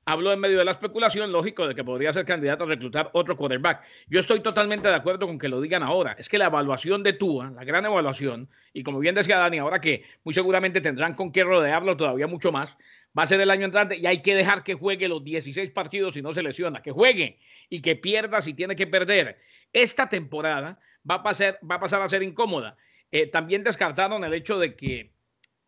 Habló 0.05 0.31
en 0.31 0.39
medio 0.39 0.59
de 0.59 0.65
la 0.65 0.71
especulación, 0.71 1.31
lógico, 1.31 1.67
de 1.67 1.73
que 1.73 1.83
podría 1.83 2.13
ser 2.13 2.25
candidato 2.25 2.63
a 2.63 2.67
reclutar 2.67 3.09
otro 3.13 3.35
quarterback. 3.35 3.81
Yo 4.07 4.19
estoy 4.19 4.39
totalmente 4.39 4.87
de 4.87 4.93
acuerdo 4.93 5.25
con 5.25 5.39
que 5.39 5.49
lo 5.49 5.59
digan 5.59 5.81
ahora. 5.81 6.15
Es 6.19 6.29
que 6.29 6.37
la 6.37 6.45
evaluación 6.45 7.01
de 7.01 7.13
Tua, 7.13 7.49
la 7.49 7.63
gran 7.63 7.83
evaluación, 7.85 8.47
y 8.73 8.83
como 8.83 8.99
bien 8.99 9.15
decía 9.15 9.39
Dani, 9.39 9.57
ahora 9.57 9.81
que 9.81 10.03
muy 10.23 10.35
seguramente 10.35 10.81
tendrán 10.81 11.15
con 11.15 11.31
qué 11.31 11.43
rodearlo 11.43 11.97
todavía 11.97 12.27
mucho 12.27 12.51
más, 12.51 12.69
va 13.17 13.23
a 13.23 13.27
ser 13.27 13.41
el 13.41 13.49
año 13.49 13.65
entrante 13.65 13.97
y 13.97 14.05
hay 14.05 14.21
que 14.21 14.35
dejar 14.35 14.63
que 14.63 14.75
juegue 14.75 15.07
los 15.07 15.23
16 15.23 15.71
partidos 15.71 16.13
si 16.13 16.21
no 16.21 16.31
se 16.33 16.43
lesiona, 16.43 16.83
que 16.83 16.91
juegue 16.91 17.39
y 17.69 17.81
que 17.81 17.95
pierda 17.95 18.41
si 18.41 18.53
tiene 18.53 18.75
que 18.75 18.85
perder. 18.85 19.39
Esta 19.73 20.09
temporada 20.09 20.79
va 21.09 21.15
a 21.15 21.23
pasar, 21.23 21.59
va 21.69 21.75
a, 21.75 21.79
pasar 21.79 22.01
a 22.03 22.09
ser 22.09 22.21
incómoda 22.21 22.77
eh, 23.11 23.27
también 23.27 23.63
descartaron 23.63 24.23
el 24.23 24.33
hecho 24.33 24.57
de 24.57 24.75
que, 24.75 25.13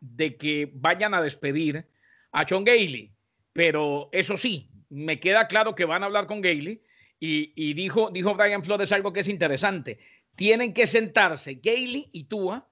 de 0.00 0.36
que 0.36 0.70
vayan 0.74 1.14
a 1.14 1.22
despedir 1.22 1.86
a 2.32 2.44
John 2.48 2.64
Gailey, 2.64 3.14
pero 3.52 4.08
eso 4.12 4.36
sí, 4.36 4.70
me 4.88 5.20
queda 5.20 5.46
claro 5.46 5.74
que 5.74 5.84
van 5.84 6.02
a 6.02 6.06
hablar 6.06 6.26
con 6.26 6.40
Gailey 6.40 6.82
y, 7.18 7.72
dijo, 7.72 8.10
dijo 8.10 8.34
Brian 8.34 8.62
Flores 8.62 8.92
algo 8.92 9.12
que 9.12 9.20
es 9.20 9.28
interesante. 9.28 9.98
Tienen 10.36 10.74
que 10.74 10.86
sentarse 10.86 11.54
Gailey 11.54 12.10
y 12.12 12.24
Tua 12.24 12.68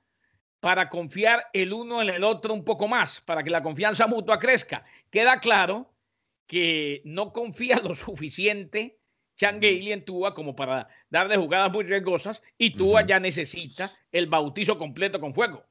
para 0.60 0.90
confiar 0.90 1.46
el 1.52 1.72
uno 1.72 2.02
en 2.02 2.10
el 2.10 2.22
otro 2.22 2.52
un 2.52 2.64
poco 2.64 2.86
más, 2.86 3.20
para 3.22 3.42
que 3.42 3.50
la 3.50 3.62
confianza 3.62 4.06
mutua 4.06 4.38
crezca. 4.38 4.84
Queda 5.10 5.40
claro 5.40 5.94
que 6.46 7.00
no 7.04 7.32
confía 7.32 7.80
lo 7.82 7.94
suficiente 7.94 9.00
Gailey 9.50 9.92
en 9.92 10.04
Tua 10.04 10.34
como 10.34 10.54
para 10.54 10.88
darle 11.10 11.36
jugadas 11.36 11.72
muy 11.72 11.84
riesgosas 11.84 12.42
y 12.56 12.70
Tua 12.70 13.06
ya 13.06 13.18
necesita 13.18 13.90
el 14.10 14.26
bautizo 14.26 14.78
completo 14.78 15.20
con 15.20 15.34
fuego. 15.34 15.64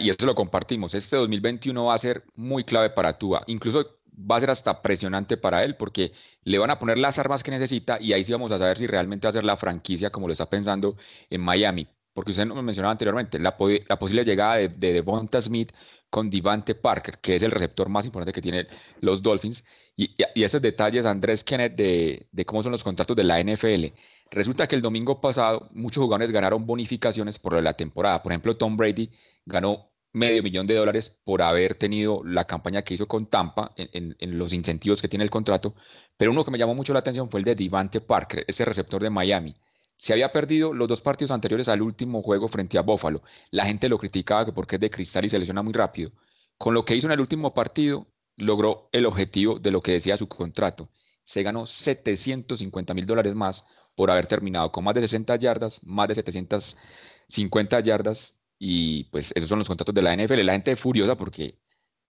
Y 0.00 0.10
eso 0.10 0.26
lo 0.26 0.34
compartimos. 0.34 0.94
Este 0.94 1.16
2021 1.16 1.84
va 1.84 1.94
a 1.94 1.98
ser 1.98 2.24
muy 2.34 2.64
clave 2.64 2.90
para 2.90 3.16
Tua. 3.16 3.44
Incluso 3.46 4.00
va 4.12 4.36
a 4.36 4.40
ser 4.40 4.50
hasta 4.50 4.82
presionante 4.82 5.36
para 5.36 5.62
él 5.62 5.76
porque 5.76 6.12
le 6.42 6.58
van 6.58 6.70
a 6.70 6.78
poner 6.78 6.98
las 6.98 7.18
armas 7.18 7.42
que 7.44 7.52
necesita 7.52 7.98
y 8.00 8.12
ahí 8.12 8.24
sí 8.24 8.32
vamos 8.32 8.50
a 8.50 8.58
saber 8.58 8.78
si 8.78 8.86
realmente 8.88 9.26
va 9.26 9.30
a 9.30 9.34
ser 9.34 9.44
la 9.44 9.56
franquicia 9.56 10.10
como 10.10 10.26
lo 10.26 10.32
está 10.32 10.50
pensando 10.50 10.96
en 11.30 11.40
Miami. 11.40 11.86
Porque 12.12 12.32
usted 12.32 12.46
nos 12.46 12.60
mencionaba 12.64 12.90
anteriormente, 12.90 13.38
la, 13.38 13.56
la 13.88 13.98
posible 13.98 14.24
llegada 14.24 14.56
de, 14.56 14.68
de 14.68 14.92
Devonta 14.92 15.40
Smith 15.40 15.72
con 16.10 16.30
Divante 16.30 16.74
Parker, 16.74 17.18
que 17.18 17.36
es 17.36 17.42
el 17.42 17.50
receptor 17.50 17.88
más 17.88 18.06
importante 18.06 18.32
que 18.32 18.42
tienen 18.42 18.66
los 19.00 19.22
Dolphins. 19.22 19.64
Y, 19.96 20.14
y, 20.34 20.42
esos 20.42 20.62
detalles, 20.62 21.06
Andrés 21.06 21.44
Kenneth, 21.44 21.74
de, 21.74 22.28
de, 22.32 22.44
cómo 22.44 22.62
son 22.62 22.72
los 22.72 22.84
contratos 22.84 23.16
de 23.16 23.24
la 23.24 23.42
NFL. 23.42 23.86
Resulta 24.30 24.66
que 24.66 24.76
el 24.76 24.82
domingo 24.82 25.20
pasado 25.20 25.68
muchos 25.72 26.02
jugadores 26.02 26.30
ganaron 26.30 26.66
bonificaciones 26.66 27.38
por 27.38 27.62
la 27.62 27.74
temporada. 27.74 28.22
Por 28.22 28.32
ejemplo, 28.32 28.56
Tom 28.56 28.76
Brady 28.76 29.10
ganó 29.46 29.90
medio 30.12 30.42
millón 30.42 30.66
de 30.66 30.74
dólares 30.74 31.18
por 31.24 31.42
haber 31.42 31.74
tenido 31.74 32.22
la 32.24 32.44
campaña 32.46 32.82
que 32.82 32.94
hizo 32.94 33.06
con 33.06 33.26
Tampa 33.26 33.72
en, 33.76 34.16
en, 34.18 34.38
los 34.38 34.52
incentivos 34.52 35.02
que 35.02 35.08
tiene 35.08 35.24
el 35.24 35.30
contrato. 35.30 35.74
Pero 36.16 36.30
uno 36.32 36.44
que 36.44 36.50
me 36.50 36.58
llamó 36.58 36.74
mucho 36.74 36.92
la 36.92 37.00
atención 37.00 37.30
fue 37.30 37.40
el 37.40 37.44
de 37.44 37.54
Divante 37.54 38.00
Parker, 38.00 38.44
ese 38.46 38.64
receptor 38.64 39.02
de 39.02 39.10
Miami 39.10 39.54
se 39.98 40.12
había 40.12 40.32
perdido 40.32 40.72
los 40.72 40.88
dos 40.88 41.00
partidos 41.00 41.32
anteriores 41.32 41.68
al 41.68 41.82
último 41.82 42.22
juego 42.22 42.48
frente 42.48 42.78
a 42.78 42.82
Buffalo. 42.82 43.22
La 43.50 43.66
gente 43.66 43.88
lo 43.88 43.98
criticaba 43.98 44.46
que 44.46 44.52
porque 44.52 44.76
es 44.76 44.80
de 44.80 44.90
cristal 44.90 45.24
y 45.24 45.28
se 45.28 45.38
lesiona 45.38 45.62
muy 45.62 45.72
rápido. 45.74 46.12
con 46.56 46.74
lo 46.74 46.84
que 46.84 46.96
hizo 46.96 47.06
en 47.06 47.12
el 47.12 47.20
último 47.20 47.54
partido, 47.54 48.08
logró 48.36 48.88
el 48.92 49.06
objetivo 49.06 49.58
de 49.60 49.70
lo 49.70 49.80
que 49.80 49.92
decía 49.92 50.16
su 50.16 50.28
contrato. 50.28 50.88
Se 51.22 51.42
ganó 51.42 51.66
750 51.66 52.94
mil 52.94 53.06
dólares 53.06 53.34
más 53.34 53.64
por 53.94 54.10
haber 54.10 54.26
terminado 54.26 54.72
con 54.72 54.84
más 54.84 54.94
de 54.94 55.02
60 55.02 55.36
yardas, 55.36 55.80
más 55.84 56.08
de 56.08 56.14
750 56.16 57.80
yardas. 57.80 58.34
Y 58.58 59.04
pues 59.04 59.32
esos 59.36 59.48
son 59.48 59.58
los 59.60 59.68
contratos 59.68 59.94
de 59.94 60.02
la 60.02 60.16
NFL. 60.16 60.44
La 60.44 60.52
gente 60.52 60.72
es 60.72 60.80
furiosa 60.80 61.16
porque 61.16 61.58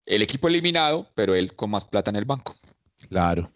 el 0.05 0.21
equipo 0.21 0.47
eliminado, 0.47 1.09
pero 1.15 1.35
él 1.35 1.55
con 1.55 1.69
más 1.71 1.85
plata 1.85 2.11
en 2.11 2.17
el 2.17 2.25
banco. 2.25 2.55
Claro. 3.09 3.51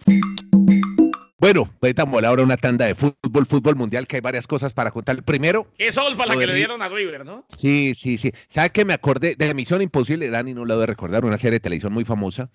Bueno, 1.43 1.69
estamos 1.81 2.23
ahora 2.23 2.41
una 2.41 2.55
tanda 2.55 2.85
de 2.85 2.95
fútbol, 2.95 3.45
fútbol 3.45 3.75
mundial, 3.75 4.07
que 4.07 4.15
hay 4.15 4.21
varias 4.21 4.47
cosas 4.47 4.71
para 4.71 4.91
contar. 4.91 5.21
Primero. 5.23 5.67
Qué 5.77 5.91
solfa 5.91 6.25
la 6.25 6.37
que 6.37 6.47
le 6.47 6.55
dieron 6.55 6.81
a 6.81 6.87
River, 6.87 7.25
¿no? 7.25 7.45
Sí, 7.57 7.95
sí, 7.97 8.17
sí. 8.17 8.31
¿Sabes 8.47 8.71
que 8.71 8.85
me 8.85 8.93
acordé 8.93 9.35
de 9.35 9.53
Misión 9.53 9.81
Imposible? 9.81 10.29
Dani 10.29 10.53
no 10.53 10.63
lo 10.63 10.75
debe 10.75 10.85
recordar, 10.85 11.25
una 11.25 11.37
serie 11.37 11.57
de 11.57 11.59
televisión 11.59 11.91
muy 11.91 12.05
famosa. 12.05 12.49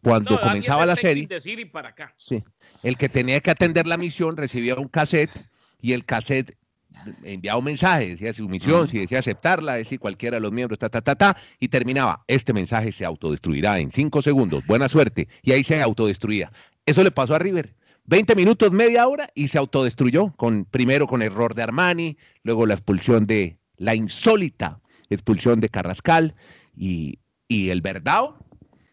Cuando 0.00 0.40
comenzaba 0.40 0.86
la 0.86 0.94
serie. 0.94 1.26
Decir 1.26 1.58
y 1.58 1.64
para 1.64 1.88
acá. 1.88 2.14
Sí. 2.16 2.44
El 2.84 2.96
que 2.96 3.08
tenía 3.08 3.40
que 3.40 3.50
atender 3.50 3.88
la 3.88 3.96
misión 3.96 4.36
recibía 4.36 4.76
un 4.76 4.86
cassette 4.86 5.32
y 5.80 5.92
el 5.92 6.04
cassette 6.04 6.56
enviaba 7.24 7.58
un 7.58 7.64
mensaje, 7.64 8.10
decía 8.10 8.32
su 8.32 8.48
misión, 8.48 8.86
si 8.86 9.00
decía 9.00 9.18
aceptarla, 9.18 9.74
decía 9.74 9.98
cualquiera 9.98 10.36
de 10.36 10.42
los 10.42 10.52
miembros, 10.52 10.78
ta, 10.78 10.88
ta, 10.88 11.00
ta, 11.00 11.16
ta, 11.16 11.36
y 11.58 11.66
terminaba, 11.66 12.22
este 12.28 12.52
mensaje 12.52 12.92
se 12.92 13.04
autodestruirá 13.04 13.80
en 13.80 13.90
cinco 13.90 14.22
segundos, 14.22 14.64
buena 14.68 14.88
suerte, 14.88 15.26
y 15.42 15.50
ahí 15.50 15.64
se 15.64 15.82
autodestruía. 15.82 16.52
Eso 16.86 17.02
le 17.02 17.10
pasó 17.10 17.34
a 17.34 17.40
River. 17.40 17.74
20 18.08 18.34
minutos, 18.34 18.72
media 18.72 19.06
hora 19.06 19.30
y 19.34 19.48
se 19.48 19.58
autodestruyó, 19.58 20.32
con, 20.36 20.64
primero 20.64 21.06
con 21.06 21.20
error 21.20 21.54
de 21.54 21.62
Armani, 21.62 22.16
luego 22.42 22.64
la 22.64 22.72
expulsión 22.72 23.26
de 23.26 23.58
la 23.76 23.94
insólita 23.94 24.80
expulsión 25.10 25.60
de 25.60 25.68
Carrascal 25.68 26.34
y, 26.74 27.18
el 27.48 27.80
Verdao. 27.80 28.38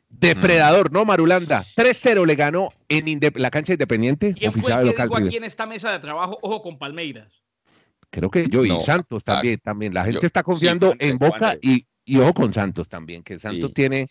Depredador, 0.10 0.94
¿no, 0.94 1.04
Marulanda? 1.04 1.66
3-0 1.76 2.26
le 2.26 2.36
ganó 2.36 2.70
en 2.88 3.20
la 3.36 3.52
cancha 3.52 3.74
independiente. 3.74 4.34
¿Quién 4.34 4.54
fue 4.54 4.72
el 4.72 4.80
que 4.80 4.86
local, 4.86 5.10
dijo 5.10 5.18
aquí 5.18 5.36
en 5.36 5.44
esta 5.44 5.66
mesa 5.66 5.92
de 5.92 6.00
trabajo, 6.00 6.38
ojo 6.42 6.62
con 6.62 6.78
Palmeiras? 6.78 7.34
Creo 8.10 8.30
que 8.30 8.48
yo 8.48 8.64
y 8.64 8.80
Santos 8.82 9.24
ah, 9.26 9.34
también, 9.34 9.60
también. 9.62 9.94
La 9.94 10.06
gente 10.06 10.26
está 10.26 10.42
confiando 10.42 10.94
en 11.00 11.18
Boca 11.18 11.58
y, 11.62 11.86
ojo 12.18 12.34
con 12.34 12.54
Santos 12.54 12.88
también, 12.88 13.24
que 13.24 13.40
Santos 13.40 13.74
tiene 13.74 14.08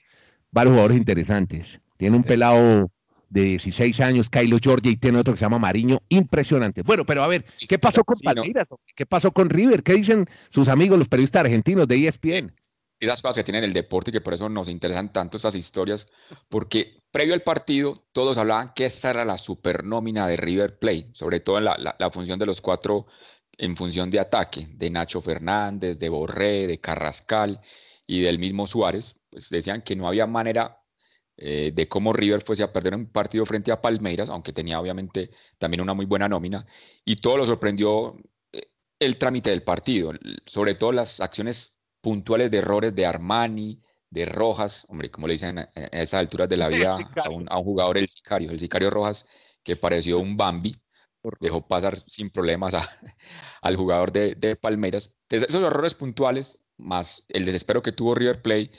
varios 0.50 0.72
jugadores 0.72 0.98
interesantes. 0.98 1.80
Tiene 1.96 2.16
un 2.16 2.24
pelado 2.24 2.90
de 3.34 3.42
16 3.42 4.00
años, 4.00 4.30
Kylo 4.30 4.58
Georgia, 4.62 4.92
y 4.92 4.96
tiene 4.96 5.18
otro 5.18 5.34
que 5.34 5.38
se 5.38 5.44
llama 5.44 5.58
Mariño, 5.58 6.00
impresionante. 6.08 6.82
Bueno, 6.82 7.04
pero 7.04 7.24
a 7.24 7.26
ver, 7.26 7.44
¿qué 7.68 7.80
pasó 7.80 8.04
con 8.04 8.16
Palmeiras? 8.20 8.68
¿Qué 8.94 9.06
pasó 9.06 9.32
con 9.32 9.50
River? 9.50 9.82
¿Qué 9.82 9.94
dicen 9.94 10.26
sus 10.50 10.68
amigos, 10.68 10.98
los 10.98 11.08
periodistas 11.08 11.40
argentinos 11.40 11.88
de 11.88 12.06
ESPN? 12.06 12.54
Y 13.00 13.06
las 13.06 13.20
cosas 13.20 13.34
que 13.34 13.42
tienen 13.44 13.64
el 13.64 13.72
deporte 13.72 14.10
y 14.10 14.12
que 14.12 14.20
por 14.20 14.34
eso 14.34 14.48
nos 14.48 14.68
interesan 14.68 15.12
tanto 15.12 15.36
estas 15.36 15.56
historias, 15.56 16.06
porque 16.48 17.02
previo 17.10 17.34
al 17.34 17.42
partido 17.42 18.06
todos 18.12 18.38
hablaban 18.38 18.72
que 18.72 18.84
esta 18.84 19.10
era 19.10 19.24
la 19.24 19.36
supernómina 19.36 20.28
de 20.28 20.36
River 20.36 20.78
Plate, 20.78 21.10
sobre 21.12 21.40
todo 21.40 21.58
en 21.58 21.64
la, 21.64 21.96
la 21.98 22.10
función 22.12 22.38
de 22.38 22.46
los 22.46 22.60
cuatro 22.60 23.06
en 23.58 23.76
función 23.76 24.10
de 24.10 24.20
ataque, 24.20 24.68
de 24.74 24.90
Nacho 24.90 25.20
Fernández, 25.20 25.98
de 25.98 26.08
Borré, 26.08 26.68
de 26.68 26.78
Carrascal 26.78 27.60
y 28.06 28.20
del 28.20 28.38
mismo 28.38 28.66
Suárez, 28.68 29.16
pues 29.28 29.48
decían 29.50 29.82
que 29.82 29.96
no 29.96 30.06
había 30.06 30.26
manera 30.26 30.83
eh, 31.36 31.72
de 31.74 31.88
cómo 31.88 32.12
River 32.12 32.42
fuese 32.42 32.62
a 32.62 32.72
perder 32.72 32.94
un 32.94 33.06
partido 33.06 33.44
frente 33.44 33.72
a 33.72 33.80
Palmeiras, 33.82 34.30
aunque 34.30 34.52
tenía 34.52 34.78
obviamente 34.80 35.30
también 35.58 35.80
una 35.80 35.92
muy 35.92 36.06
buena 36.06 36.28
nómina, 36.28 36.64
y 37.04 37.16
todo 37.16 37.38
lo 37.38 37.44
sorprendió 37.44 38.16
eh, 38.52 38.68
el 39.00 39.18
trámite 39.18 39.50
del 39.50 39.64
partido, 39.64 40.12
sobre 40.46 40.76
todo 40.76 40.92
las 40.92 41.20
acciones 41.20 41.76
puntuales 42.00 42.52
de 42.52 42.58
errores 42.58 42.94
de 42.94 43.04
Armani, 43.04 43.80
de 44.10 44.26
Rojas, 44.26 44.86
hombre, 44.88 45.10
como 45.10 45.26
le 45.26 45.32
dicen 45.32 45.58
a 45.58 45.64
esas 45.90 46.20
alturas 46.20 46.48
de 46.48 46.56
la 46.56 46.68
vida 46.68 46.96
a 47.24 47.28
un, 47.30 47.46
jugador, 47.46 47.98
el 47.98 48.08
sicario, 48.08 48.50
el 48.52 48.60
sicario 48.60 48.90
Rojas, 48.90 49.26
que 49.64 49.74
pareció 49.74 50.20
un 50.20 50.36
Bambi, 50.36 50.76
dejó 51.40 51.66
pasar 51.66 51.98
sin 52.08 52.30
problemas 52.30 52.74
al 53.62 53.76
jugador 53.76 54.12
de, 54.12 54.36
de 54.36 54.54
Palmeiras. 54.54 55.12
esos 55.28 55.62
errores 55.62 55.94
puntuales, 55.94 56.60
más 56.76 57.24
el 57.28 57.44
desespero 57.44 57.82
que 57.82 57.90
tuvo 57.90 58.14
River 58.14 58.40
Play, 58.40 58.70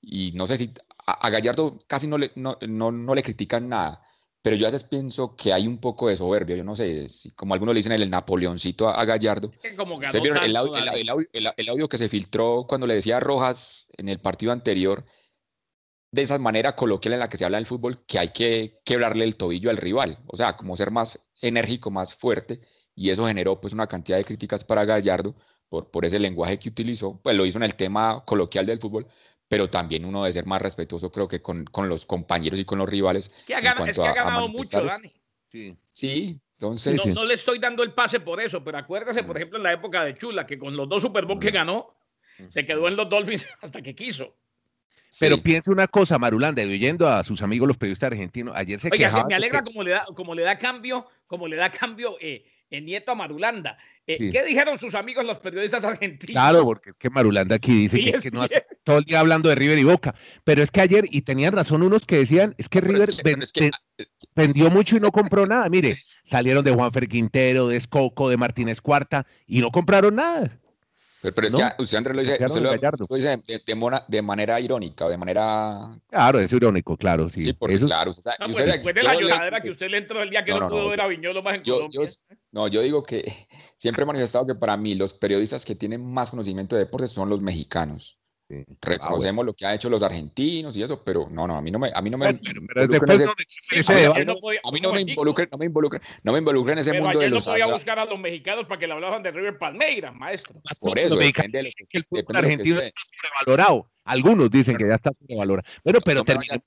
y 0.00 0.32
no 0.32 0.46
sé 0.46 0.58
si 0.58 0.72
a, 1.06 1.30
Gallardo 1.30 1.80
casi 1.86 2.06
no 2.06 2.18
le, 2.18 2.30
no, 2.34 2.56
no, 2.60 3.14
le 3.14 3.22
critican 3.22 3.68
nada, 3.68 4.02
pero 4.42 4.56
yo 4.56 4.66
a 4.66 4.70
veces 4.70 4.88
pienso 4.88 5.36
que 5.36 5.52
hay 5.52 5.66
un 5.66 5.78
poco 5.78 6.08
de 6.08 6.16
soberbia, 6.16 6.56
yo 6.56 6.64
no 6.64 6.76
sé, 6.76 7.08
si, 7.08 7.30
como 7.32 7.54
algunos 7.54 7.74
le 7.74 7.78
dicen 7.78 7.92
el 7.92 8.10
Napoleoncito 8.10 8.88
a, 8.88 9.04
Gallardo. 9.04 9.50
el, 11.32 11.68
audio, 11.68 11.88
que 11.88 11.98
se 11.98 12.08
filtró 12.08 12.66
cuando 12.68 12.86
le 12.86 12.94
decía 12.94 13.18
a 13.18 13.20
Rojas 13.20 13.86
en 13.96 14.08
el 14.08 14.20
partido 14.20 14.52
anterior, 14.52 15.04
de 16.10 16.22
esa 16.22 16.38
manera 16.38 16.76
coloquial 16.76 17.14
en 17.14 17.20
la 17.20 17.28
que 17.28 17.36
se 17.36 17.44
habla 17.44 17.58
del 17.58 17.66
fútbol, 17.66 18.04
que 18.06 18.18
hay 18.18 18.28
que 18.28 18.80
quebrarle 18.84 19.24
el 19.24 19.36
tobillo 19.36 19.70
al 19.70 19.76
rival, 19.76 20.18
o 20.26 20.36
sea, 20.36 20.56
como 20.56 20.76
ser 20.76 20.90
más 20.90 21.18
enérgico, 21.40 21.90
más 21.90 22.14
fuerte, 22.14 22.60
y 22.94 23.10
eso 23.10 23.26
generó 23.26 23.60
pues 23.60 23.72
una 23.72 23.88
cantidad 23.88 24.16
de 24.16 24.24
críticas 24.24 24.64
para 24.64 24.84
Gallardo 24.84 25.34
por, 25.68 25.90
por 25.90 26.04
ese 26.04 26.20
lenguaje 26.20 26.58
que 26.58 26.68
utilizó, 26.68 27.20
pues 27.20 27.36
lo 27.36 27.44
hizo 27.44 27.58
en 27.58 27.64
el 27.64 27.74
tema 27.74 28.22
coloquial 28.24 28.66
del 28.66 28.78
fútbol, 28.78 29.08
pero 29.48 29.68
también 29.68 30.04
uno 30.04 30.22
debe 30.22 30.32
ser 30.32 30.46
más 30.46 30.60
respetuoso, 30.60 31.10
creo 31.10 31.28
que 31.28 31.42
con, 31.42 31.64
con 31.64 31.88
los 31.88 32.06
compañeros 32.06 32.58
y 32.58 32.64
con 32.64 32.78
los 32.78 32.88
rivales. 32.88 33.30
Que 33.46 33.54
ha, 33.54 33.58
es 33.58 33.96
que 33.98 34.06
ha 34.06 34.14
ganado 34.14 34.48
mucho, 34.48 34.82
Dani. 34.82 35.12
Sí. 35.50 35.76
sí, 35.92 36.40
entonces. 36.54 37.14
No, 37.14 37.24
le 37.24 37.34
estoy 37.34 37.58
dando 37.58 37.84
el 37.84 37.92
pase 37.92 38.18
por 38.18 38.40
eso, 38.40 38.64
pero 38.64 38.78
acuérdase, 38.78 39.22
por 39.22 39.36
ejemplo, 39.36 39.58
en 39.58 39.62
la 39.62 39.72
época 39.72 40.04
de 40.04 40.16
Chula, 40.16 40.46
que 40.46 40.58
con 40.58 40.76
los 40.76 40.88
dos 40.88 41.02
Super 41.02 41.26
Bowl 41.26 41.38
que 41.38 41.50
ganó, 41.50 41.94
se 42.48 42.66
quedó 42.66 42.88
en 42.88 42.96
los 42.96 43.08
Dolphins 43.08 43.46
hasta 43.60 43.82
que 43.82 43.94
quiso. 43.94 44.34
Pero 45.20 45.38
piense 45.38 45.70
una 45.70 45.86
cosa, 45.86 46.18
Marulanda, 46.18 46.62
oyendo 46.62 47.06
a 47.06 47.22
sus 47.22 47.40
amigos 47.40 47.68
los 47.68 47.76
periodistas 47.76 48.10
argentinos, 48.10 48.54
ayer 48.56 48.80
se 48.80 48.88
Oiga, 48.90 49.24
me 49.28 49.36
alegra 49.36 49.62
como, 49.62 49.84
le 49.84 49.92
da, 49.92 50.06
como 50.12 50.34
le 50.34 50.42
da 50.42 50.58
cambio, 50.58 51.06
como 51.28 51.46
le 51.46 51.56
da 51.56 51.70
cambio 51.70 52.16
eh, 52.20 52.44
en 52.70 52.84
Nieto 52.84 53.12
a 53.12 53.14
Marulanda. 53.14 53.78
Eh, 54.06 54.30
¿Qué 54.30 54.42
dijeron 54.44 54.78
sus 54.78 54.94
amigos 54.94 55.24
los 55.24 55.38
periodistas 55.38 55.84
argentinos? 55.84 56.32
Claro, 56.32 56.64
porque 56.64 56.90
es 56.90 56.96
que 56.96 57.10
Marulanda 57.10 57.56
aquí 57.56 57.88
dice 57.88 58.20
que, 58.20 58.30
no 58.30 58.42
hace 58.42 58.66
todo 58.82 58.98
el 58.98 59.04
día 59.04 59.20
hablando 59.20 59.48
de 59.48 59.54
River 59.54 59.78
y 59.78 59.84
Boca. 59.84 60.14
Pero 60.44 60.62
es 60.62 60.70
que 60.70 60.80
ayer, 60.80 61.06
y 61.10 61.22
tenían 61.22 61.54
razón 61.54 61.82
unos 61.82 62.04
que 62.04 62.16
decían, 62.16 62.54
es 62.58 62.68
que 62.68 62.80
River 62.80 63.10
vendió 64.34 64.70
mucho 64.70 64.96
y 64.96 65.00
no 65.00 65.10
compró 65.12 65.46
nada. 65.46 65.68
Mire, 65.68 65.96
salieron 66.24 66.64
de 66.64 66.72
Juanfer 66.72 67.08
Quintero, 67.08 67.68
de 67.68 67.76
Escoco, 67.76 68.28
de 68.28 68.36
Martínez 68.36 68.80
Cuarta, 68.80 69.26
y 69.46 69.60
no 69.60 69.70
compraron 69.70 70.16
nada. 70.16 70.60
Pero, 71.32 71.48
es 71.48 71.54
que 71.54 71.82
usted, 71.82 71.98
Andrés, 71.98 72.16
lo 72.16 72.22
dice, 72.22 73.42
de, 74.08 74.22
manera 74.22 74.60
irónica, 74.60 75.08
de 75.08 75.16
manera... 75.16 75.98
Claro, 76.08 76.38
es 76.38 76.52
irónico, 76.52 76.96
claro, 76.96 77.30
sí. 77.30 77.42
Sí, 77.42 77.52
porque 77.54 77.78
claro. 77.78 78.10
O 78.10 78.14
sea, 78.14 78.34
no, 78.40 78.46
pues 78.46 78.64
después 78.64 78.94
de 78.94 79.02
la 79.02 79.14
lloradera 79.14 79.60
que 79.60 79.70
usted 79.70 79.90
le 79.90 79.98
entró 79.98 80.22
el 80.22 80.30
día 80.30 80.44
que 80.44 80.52
no, 80.52 80.68
pudo 80.68 80.90
ver 80.90 81.00
a 81.00 81.06
Viñolo 81.06 81.42
más 81.42 81.54
en 81.56 81.62
Colombia. 81.62 82.00
no, 82.52 82.68
yo 82.68 82.82
digo 82.82 83.02
que 83.02 83.24
siempre 83.76 84.02
he 84.02 84.06
manifestado 84.06 84.46
que 84.46 84.54
para 84.54 84.76
mí 84.76 84.94
los 84.94 85.14
periodistas 85.14 85.64
que 85.64 85.74
tienen 85.74 86.04
más 86.04 86.30
conocimiento 86.30 86.76
de 86.76 86.84
deportes 86.84 87.10
son 87.10 87.28
los 87.28 87.40
mexicanos. 87.40 88.18
Ah, 88.62 88.74
Reconocemos 88.80 89.44
lo 89.44 89.54
que 89.54 89.66
han 89.66 89.74
hecho 89.74 89.88
los 89.90 90.02
argentinos 90.02 90.76
y 90.76 90.82
eso, 90.82 91.02
pero 91.02 91.26
no, 91.30 91.46
no, 91.46 91.56
a 91.56 91.62
mí 91.62 91.70
no 91.70 91.78
me, 91.78 91.90
a 91.94 92.00
mí 92.00 92.10
no 92.10 92.18
me, 92.18 92.26
a 92.26 92.32
mí 92.32 92.38
no 94.80 94.92
me 94.92 95.00
involucren, 95.00 95.48
no 95.50 95.58
me 95.58 95.64
involucren, 95.66 96.02
no 96.22 96.32
me 96.32 96.38
involucren 96.38 96.78
en 96.78 96.80
ese 96.80 97.00
mundo 97.00 97.18
de 97.18 97.28
los. 97.28 97.46
no 97.46 97.52
podía 97.52 97.66
buscar 97.66 97.98
a 97.98 98.04
los 98.04 98.18
mexicanos 98.18 98.66
para 98.66 98.78
que 98.78 98.86
le 98.86 98.92
hablaran 98.92 99.22
de 99.22 99.30
River 99.30 99.58
Palmeiras, 99.58 100.14
maestro. 100.14 100.54
Por 100.80 100.98
eso, 100.98 101.16
depende 101.16 101.62
de 101.62 101.72
que 101.88 101.98
el 101.98 102.04
fútbol 102.04 102.36
argentino 102.36 102.80
está 102.80 103.00
sobrevalorado. 103.22 103.90
Algunos 104.04 104.50
dicen 104.50 104.76
que 104.76 104.86
ya 104.86 104.94
está 104.94 105.10
sobrevalorado. 105.12 105.66
Bueno, 105.82 106.00
pero 106.04 106.20
no, 106.20 106.24
termina. 106.24 106.60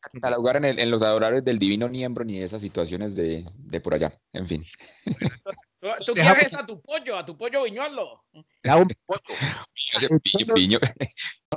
catalogar 0.00 0.56
en, 0.56 0.78
en 0.78 0.90
los 0.90 1.02
adoradores 1.02 1.44
del 1.44 1.58
divino 1.58 1.88
niembro 1.88 2.24
ni 2.24 2.40
esas 2.40 2.62
situaciones 2.62 3.14
de, 3.14 3.44
de 3.58 3.80
por 3.80 3.94
allá. 3.94 4.12
En 4.32 4.46
fin. 4.46 4.64
¿Tú, 6.06 6.12
quieres 6.12 6.54
a 6.58 6.64
tu 6.64 6.80
pollo, 6.80 7.16
a 7.16 7.24
tu 7.24 7.36
pollo 7.36 7.62
viñuelo? 7.62 8.22
A 8.64 8.76
un 8.76 8.90
pollo. 9.06 9.20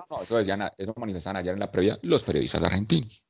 no, 0.10 0.22
eso, 0.22 0.38
decían, 0.38 0.70
eso 0.78 0.94
manifestaban 0.96 1.38
ayer 1.38 1.54
en 1.54 1.60
la 1.60 1.72
previa 1.72 2.00
los 2.02 2.24
periodistas 2.24 2.64
argentinos. 2.64 3.24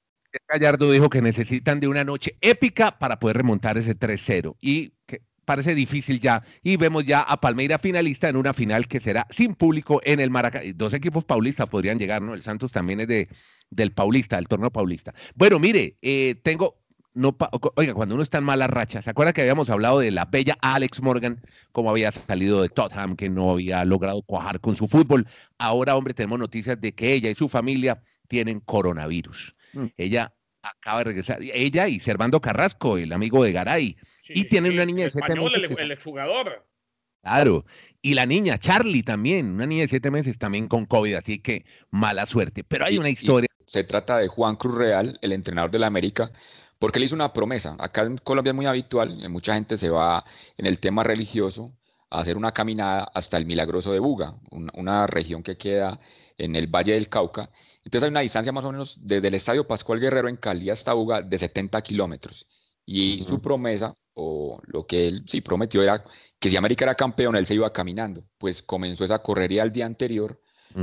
Gallardo 0.47 0.91
dijo 0.91 1.09
que 1.09 1.21
necesitan 1.21 1.79
de 1.79 1.88
una 1.88 2.03
noche 2.03 2.38
épica 2.41 2.97
para 2.97 3.19
poder 3.19 3.38
remontar 3.38 3.77
ese 3.77 3.97
3-0 3.97 4.55
y 4.62 4.93
que 5.05 5.21
parece 5.45 5.75
difícil 5.75 6.19
ya. 6.19 6.43
Y 6.63 6.77
vemos 6.77 7.05
ya 7.05 7.21
a 7.21 7.39
Palmeira 7.39 7.79
finalista 7.79 8.29
en 8.29 8.35
una 8.35 8.53
final 8.53 8.88
que 8.88 9.00
será 9.00 9.27
sin 9.29 9.55
público 9.55 10.01
en 10.03 10.19
el 10.19 10.29
Maracaná. 10.29 10.65
Dos 10.75 10.93
equipos 10.93 11.23
paulistas 11.23 11.69
podrían 11.69 12.00
llegar, 12.00 12.21
¿no? 12.21 12.33
El 12.33 12.41
Santos 12.41 12.71
también 12.71 13.01
es 13.01 13.07
de, 13.07 13.29
del 13.69 13.91
Paulista, 13.91 14.38
del 14.38 14.47
torneo 14.47 14.71
Paulista. 14.71 15.13
Bueno, 15.35 15.59
mire, 15.59 15.97
eh, 16.01 16.35
tengo 16.43 16.83
no, 17.15 17.35
oiga, 17.75 17.93
cuando 17.93 18.15
uno 18.15 18.23
está 18.23 18.39
en 18.39 18.43
mala 18.43 18.67
racha, 18.67 19.01
¿se 19.01 19.09
acuerda 19.09 19.33
que 19.33 19.41
habíamos 19.41 19.69
hablado 19.69 20.00
de 20.00 20.09
la 20.09 20.25
bella 20.25 20.57
Alex 20.62 21.01
Morgan, 21.01 21.41
cómo 21.71 21.91
había 21.91 22.12
salido 22.12 22.62
de 22.62 22.69
Tottenham, 22.69 23.15
que 23.15 23.29
no 23.29 23.51
había 23.51 23.85
logrado 23.85 24.21
cuajar 24.23 24.59
con 24.59 24.75
su 24.75 24.88
fútbol? 24.88 25.27
Ahora, 25.59 25.95
hombre, 25.95 26.13
tenemos 26.13 26.39
noticias 26.39 26.79
de 26.81 26.93
que 26.93 27.13
ella 27.13 27.29
y 27.29 27.35
su 27.35 27.50
familia 27.50 28.01
tienen 28.27 28.59
coronavirus. 28.62 29.55
Mm. 29.73 29.85
Ella 29.97 30.33
acaba 30.63 31.00
de 31.00 31.03
regresar, 31.03 31.39
ella 31.41 31.88
y 31.88 32.00
Servando 32.00 32.41
Carrasco, 32.41 32.98
el 32.98 33.12
amigo 33.12 33.43
de 33.43 33.51
Garay, 33.51 33.98
y 34.29 34.46
tiene 34.46 34.70
una 34.70 34.86
niña 34.86 35.03
de 35.03 35.08
español, 35.10 35.51
el, 35.53 35.79
el 35.79 35.91
exjugador. 35.91 36.65
Claro. 37.22 37.65
Y 38.01 38.15
la 38.15 38.25
niña, 38.25 38.58
Charlie 38.58 39.03
también, 39.03 39.53
una 39.53 39.65
niña 39.65 39.84
de 39.84 39.88
siete 39.88 40.12
meses 40.12 40.38
también 40.38 40.67
con 40.67 40.86
COVID, 40.86 41.15
así 41.15 41.39
que 41.39 41.65
mala 41.91 42.25
suerte. 42.25 42.63
Pero 42.63 42.86
hay 42.86 42.98
una 42.98 43.10
historia. 43.10 43.48
Se 43.65 43.84
trata 43.84 44.17
de 44.17 44.27
Juan 44.27 44.55
Cruz 44.55 44.75
Real, 44.75 45.17
el 45.22 45.32
entrenador 45.32 45.72
de 45.72 45.79
la 45.79 45.88
América, 45.88 46.32
porque 46.79 47.00
él 47.00 47.05
hizo 47.05 47.15
una 47.15 47.32
promesa. 47.32 47.75
Acá 47.79 48.03
en 48.03 48.17
Colombia 48.17 48.51
es 48.51 48.55
muy 48.55 48.65
habitual, 48.65 49.29
mucha 49.29 49.53
gente 49.53 49.77
se 49.77 49.89
va 49.89 50.24
en 50.58 50.65
el 50.65 50.79
tema 50.79 51.03
religioso 51.03 51.74
a 52.13 52.22
hacer 52.22 52.38
una 52.38 52.51
caminada 52.51 53.10
hasta 53.13 53.38
el 53.38 53.46
Milagroso 53.46 53.91
de 53.91 54.00
Buga, 54.00 54.36
una 54.51 55.08
región 55.08 55.41
que 55.41 55.58
queda 55.58 56.00
en 56.38 56.55
el 56.55 56.67
Valle 56.67 56.93
del 56.93 57.10
Cauca. 57.10 57.50
Entonces 57.84 58.03
hay 58.03 58.10
una 58.12 58.20
distancia 58.20 58.51
más 58.51 58.65
o 58.65 58.72
menos 58.72 59.00
desde 59.01 59.27
el 59.27 59.34
Estadio 59.34 59.67
Pascual 59.67 60.00
Guerrero 60.00 60.29
en 60.29 60.38
Cali 60.38 60.70
hasta 60.70 60.93
Buga 60.93 61.22
de 61.22 61.38
70 61.38 61.82
kilómetros. 61.82 62.48
Y 62.86 63.24
su 63.24 63.41
promesa 63.41 63.96
o 64.15 64.62
lo 64.65 64.86
que 64.86 65.08
él 65.08 65.24
sí 65.25 65.41
prometió 65.41 65.82
era 65.82 66.03
que 66.39 66.50
si 66.50 66.55
América 66.55 66.86
era 66.86 66.96
campeón, 66.96 67.36
él 67.36 67.46
se 67.46 67.55
iba 67.55 67.74
caminando. 67.74 68.24
Pues 68.38 68.62
comenzó 68.62 69.03
esa 69.03 69.20
correría 69.20 69.63
el 69.63 69.72
día 69.72 69.86
anterior, 69.86 70.39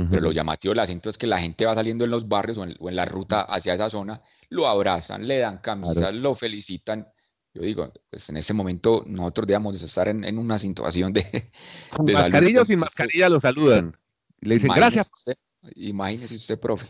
pero 0.09 0.21
lo 0.21 0.31
llamativo 0.31 0.71
del 0.71 0.79
asiento 0.79 1.09
es 1.09 1.17
que 1.17 1.27
la 1.27 1.37
gente 1.37 1.65
va 1.65 1.75
saliendo 1.75 2.05
en 2.05 2.11
los 2.11 2.27
barrios 2.27 2.57
o 2.57 2.63
en, 2.63 2.95
la 2.95 3.03
ruta 3.05 3.41
hacia 3.41 3.73
esa 3.73 3.89
zona, 3.89 4.21
lo 4.49 4.67
abrazan, 4.67 5.27
le 5.27 5.39
dan 5.39 5.57
camisas, 5.57 6.13
lo 6.13 6.33
felicitan. 6.33 7.07
Yo 7.53 7.63
digo, 7.63 7.91
pues 8.09 8.29
en 8.29 8.37
ese 8.37 8.53
momento 8.53 9.03
nosotros 9.05 9.47
debemos 9.47 9.81
estar 9.81 10.07
en, 10.07 10.37
una 10.37 10.57
situación 10.57 11.11
de. 11.11 11.23
de 11.99 12.13
mascarilla 12.13 12.61
o 12.61 12.65
sin 12.65 12.79
mascarilla 12.79 13.29
lo 13.29 13.41
saludan. 13.41 13.97
Le 14.39 14.55
dicen 14.55 14.71
gracias. 14.73 15.09
imagínese 15.75 16.35
usted, 16.35 16.59
profe. 16.59 16.87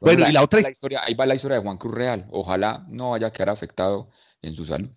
Bueno, 0.00 0.28
y 0.28 0.32
la 0.32 0.42
otra 0.42 0.60
historia, 0.60 1.02
ahí 1.04 1.14
va 1.14 1.26
la 1.26 1.34
historia 1.34 1.58
de 1.58 1.62
Juan 1.62 1.78
Cruz 1.78 1.94
Real. 1.94 2.26
Ojalá 2.30 2.84
no 2.88 3.10
vaya 3.10 3.28
a 3.28 3.32
quedar 3.32 3.50
afectado 3.50 4.10
en 4.42 4.54
su 4.54 4.64
salud. 4.64 4.90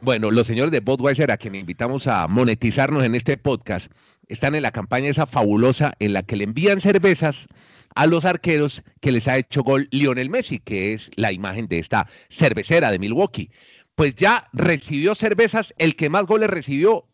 Bueno, 0.00 0.30
los 0.30 0.46
señores 0.46 0.72
de 0.72 0.80
Budweiser, 0.80 1.30
a 1.30 1.36
quien 1.36 1.54
invitamos 1.54 2.06
a 2.06 2.26
monetizarnos 2.26 3.04
en 3.04 3.14
este 3.14 3.36
podcast, 3.36 3.92
están 4.28 4.54
en 4.54 4.62
la 4.62 4.70
campaña 4.70 5.10
esa 5.10 5.26
fabulosa 5.26 5.92
en 5.98 6.14
la 6.14 6.22
que 6.22 6.36
le 6.36 6.44
envían 6.44 6.80
cervezas 6.80 7.46
a 7.94 8.06
los 8.06 8.24
arqueros 8.24 8.82
que 9.00 9.12
les 9.12 9.28
ha 9.28 9.36
hecho 9.36 9.62
gol 9.62 9.88
Lionel 9.90 10.30
Messi, 10.30 10.58
que 10.58 10.94
es 10.94 11.10
la 11.16 11.32
imagen 11.32 11.66
de 11.66 11.80
esta 11.80 12.08
cervecera 12.30 12.90
de 12.90 12.98
Milwaukee. 12.98 13.50
Pues 14.00 14.14
ya 14.14 14.48
recibió 14.54 15.14
cervezas, 15.14 15.74
el 15.76 15.94
que 15.94 16.08
más 16.08 16.24
goles 16.24 16.48
recibió, 16.48 17.06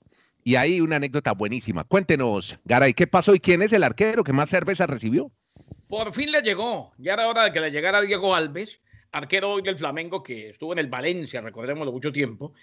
y 0.44 0.54
hay 0.54 0.80
una 0.80 0.94
anécdota 0.94 1.32
buenísima. 1.32 1.82
Cuéntenos, 1.82 2.60
Garay, 2.64 2.94
¿qué 2.94 3.08
pasó 3.08 3.34
y 3.34 3.40
quién 3.40 3.60
es 3.62 3.72
el 3.72 3.82
arquero 3.82 4.22
que 4.22 4.32
más 4.32 4.50
cervezas 4.50 4.88
recibió? 4.88 5.32
Por 5.88 6.14
fin 6.14 6.30
le 6.30 6.42
llegó, 6.42 6.92
ya 6.98 7.14
era 7.14 7.26
hora 7.26 7.42
de 7.42 7.52
que 7.52 7.58
le 7.58 7.72
llegara 7.72 8.02
Diego 8.02 8.36
Alves, 8.36 8.78
arquero 9.10 9.50
hoy 9.50 9.62
del 9.62 9.76
Flamengo 9.76 10.22
que 10.22 10.50
estuvo 10.50 10.74
en 10.74 10.78
el 10.78 10.86
Valencia, 10.86 11.40
recordémoslo 11.40 11.90
mucho 11.90 12.12
tiempo, 12.12 12.54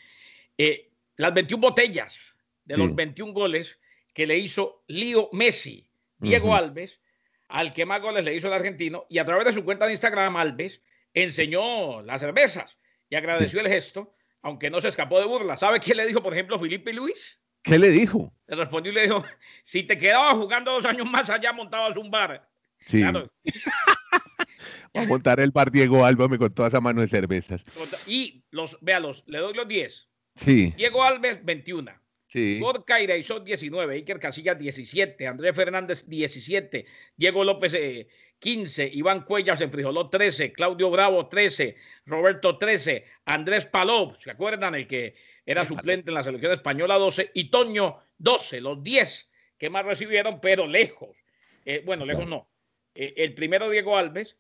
eh, 0.57 0.89
las 1.17 1.33
21 1.33 1.59
botellas 1.59 2.15
de 2.63 2.77
los 2.77 2.95
21 2.95 3.33
goles 3.33 3.77
que 4.13 4.25
le 4.25 4.37
hizo 4.37 4.85
Lío 4.87 5.27
Messi, 5.33 5.85
Diego 6.19 6.55
Alves, 6.55 6.97
al 7.49 7.73
que 7.73 7.85
más 7.85 7.99
goles 7.99 8.23
le 8.23 8.33
hizo 8.33 8.47
el 8.47 8.53
argentino, 8.53 9.05
y 9.09 9.17
a 9.17 9.25
través 9.25 9.43
de 9.43 9.51
su 9.51 9.65
cuenta 9.65 9.85
de 9.85 9.91
Instagram, 9.91 10.37
Alves 10.37 10.79
enseñó 11.13 12.01
las 12.03 12.21
cervezas 12.21 12.77
y 13.13 13.15
agradeció 13.15 13.59
el 13.59 13.67
gesto, 13.67 14.15
aunque 14.41 14.71
no 14.71 14.81
se 14.81 14.87
escapó 14.87 15.19
de 15.19 15.27
burla. 15.27 15.55
¿Sabe 15.55 15.79
qué 15.79 15.93
le 15.93 16.07
dijo, 16.07 16.23
por 16.23 16.33
ejemplo, 16.33 16.57
Felipe 16.57 16.91
Luis? 16.91 17.39
¿Qué 17.61 17.77
le 17.77 17.91
dijo? 17.91 18.33
Le 18.47 18.55
respondió 18.55 18.91
y 18.91 18.95
le 18.95 19.03
dijo, 19.03 19.23
si 19.63 19.83
te 19.83 19.95
quedabas 19.99 20.33
jugando 20.33 20.71
dos 20.71 20.83
años 20.85 21.05
más 21.05 21.29
allá, 21.29 21.53
montabas 21.53 21.95
un 21.95 22.09
bar. 22.09 22.49
Sí. 22.87 23.03
a 24.95 25.05
montar 25.05 25.39
el 25.39 25.51
bar 25.51 25.71
Diego 25.71 26.03
me 26.27 26.39
con 26.39 26.51
toda 26.55 26.69
esa 26.69 26.81
mano 26.81 27.01
de 27.01 27.07
cervezas. 27.07 27.63
Y 28.07 28.43
los, 28.49 28.79
véalos, 28.81 29.23
le 29.27 29.37
doy 29.37 29.53
los 29.53 29.67
10. 29.67 30.09
Sí. 30.35 30.73
Diego 30.75 31.03
Alves, 31.03 31.45
21. 31.45 31.91
Sí. 32.33 32.57
Gorka 32.59 32.99
Iraizó, 32.99 33.41
19. 33.41 33.93
Iker 33.93 34.19
Casillas, 34.19 34.57
17. 34.57 35.27
Andrés 35.27 35.55
Fernández, 35.55 36.07
17. 36.07 36.83
Diego 37.15 37.43
López, 37.43 37.77
15. 38.39 38.83
Eh, 38.85 38.89
Iván 38.91 39.21
Cuellas 39.21 39.61
en 39.61 39.69
Frijoló, 39.69 40.09
13. 40.09 40.51
Claudio 40.51 40.89
Bravo, 40.89 41.27
13. 41.27 41.75
Roberto, 42.07 42.57
13. 42.57 43.05
Andrés 43.25 43.67
Paló, 43.67 44.17
¿se 44.19 44.31
acuerdan? 44.31 44.73
El 44.73 44.87
que 44.87 45.13
era 45.45 45.63
suplente 45.63 46.09
en 46.09 46.15
la 46.15 46.23
selección 46.23 46.53
española, 46.53 46.95
12. 46.95 47.29
Y 47.35 47.51
Toño, 47.51 47.99
12. 48.17 48.61
Los 48.61 48.81
10 48.81 49.29
que 49.59 49.69
más 49.69 49.85
recibieron, 49.85 50.41
pero 50.41 50.65
lejos. 50.65 51.23
Eh, 51.65 51.83
bueno, 51.85 52.03
lejos 52.03 52.25
no. 52.25 52.49
Eh, 52.95 53.13
el 53.17 53.35
primero, 53.35 53.69
Diego 53.69 53.95
Alves. 53.95 54.37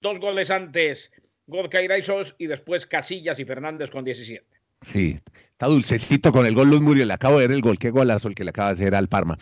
Dos 0.00 0.20
goles 0.20 0.50
antes, 0.50 1.12
Gorka 1.44 1.82
Iraizos. 1.82 2.34
Y 2.38 2.46
después 2.46 2.86
Casillas 2.86 3.38
y 3.38 3.44
Fernández 3.44 3.90
con 3.90 4.06
17. 4.06 4.55
Sí, 4.92 5.20
está 5.50 5.66
dulcecito 5.66 6.32
con 6.32 6.46
el 6.46 6.54
gol 6.54 6.70
Luz 6.70 6.80
Muriel. 6.80 7.08
Le 7.08 7.14
acabo 7.14 7.38
de 7.38 7.48
ver 7.48 7.56
el 7.56 7.62
gol. 7.62 7.78
Qué 7.78 7.90
golazo 7.90 8.28
el 8.28 8.34
que 8.34 8.44
le 8.44 8.50
acaba 8.50 8.68
de 8.68 8.74
hacer 8.74 8.94
al 8.94 9.08
Parma. 9.08 9.36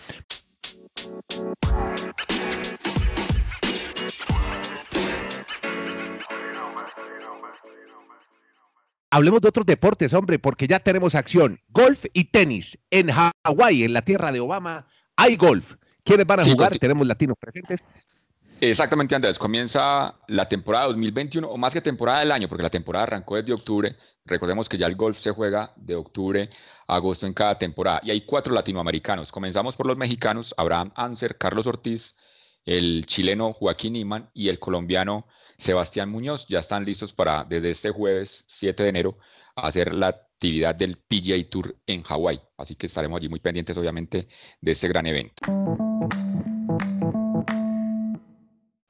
Hablemos 9.10 9.40
de 9.42 9.48
otros 9.48 9.64
deportes, 9.64 10.12
hombre, 10.12 10.40
porque 10.40 10.66
ya 10.66 10.80
tenemos 10.80 11.14
acción. 11.14 11.60
Golf 11.68 12.04
y 12.14 12.24
tenis. 12.24 12.78
En 12.90 13.10
Hawái, 13.10 13.84
en 13.84 13.92
la 13.92 14.02
tierra 14.02 14.32
de 14.32 14.40
Obama, 14.40 14.88
hay 15.14 15.36
golf. 15.36 15.76
¿Quiénes 16.02 16.26
van 16.26 16.40
a 16.40 16.44
jugar? 16.44 16.76
Tenemos 16.78 17.06
latinos 17.06 17.36
presentes. 17.38 17.80
Exactamente, 18.70 19.14
Andrés. 19.14 19.38
Comienza 19.38 20.14
la 20.26 20.48
temporada 20.48 20.86
2021, 20.86 21.46
o 21.46 21.56
más 21.58 21.74
que 21.74 21.82
temporada 21.82 22.20
del 22.20 22.32
año, 22.32 22.48
porque 22.48 22.62
la 22.62 22.70
temporada 22.70 23.02
arrancó 23.02 23.36
desde 23.36 23.52
octubre. 23.52 23.94
Recordemos 24.24 24.70
que 24.70 24.78
ya 24.78 24.86
el 24.86 24.96
golf 24.96 25.18
se 25.18 25.32
juega 25.32 25.74
de 25.76 25.94
octubre 25.94 26.48
a 26.86 26.94
agosto 26.96 27.26
en 27.26 27.34
cada 27.34 27.58
temporada. 27.58 28.00
Y 28.02 28.10
hay 28.10 28.22
cuatro 28.22 28.54
latinoamericanos. 28.54 29.30
Comenzamos 29.30 29.76
por 29.76 29.86
los 29.86 29.98
mexicanos, 29.98 30.54
Abraham 30.56 30.92
Anser, 30.96 31.36
Carlos 31.36 31.66
Ortiz, 31.66 32.16
el 32.64 33.04
chileno 33.04 33.52
Joaquín 33.52 33.96
Iman 33.96 34.30
y 34.32 34.48
el 34.48 34.58
colombiano 34.58 35.26
Sebastián 35.58 36.08
Muñoz. 36.08 36.46
Ya 36.48 36.60
están 36.60 36.86
listos 36.86 37.12
para, 37.12 37.44
desde 37.44 37.68
este 37.68 37.90
jueves 37.90 38.44
7 38.46 38.82
de 38.82 38.88
enero, 38.88 39.18
hacer 39.56 39.92
la 39.92 40.06
actividad 40.06 40.74
del 40.74 40.96
PGA 40.96 41.36
Tour 41.50 41.76
en 41.86 42.02
Hawái. 42.02 42.40
Así 42.56 42.76
que 42.76 42.86
estaremos 42.86 43.18
allí 43.18 43.28
muy 43.28 43.40
pendientes, 43.40 43.76
obviamente, 43.76 44.26
de 44.62 44.72
este 44.72 44.88
gran 44.88 45.04
evento 45.04 45.44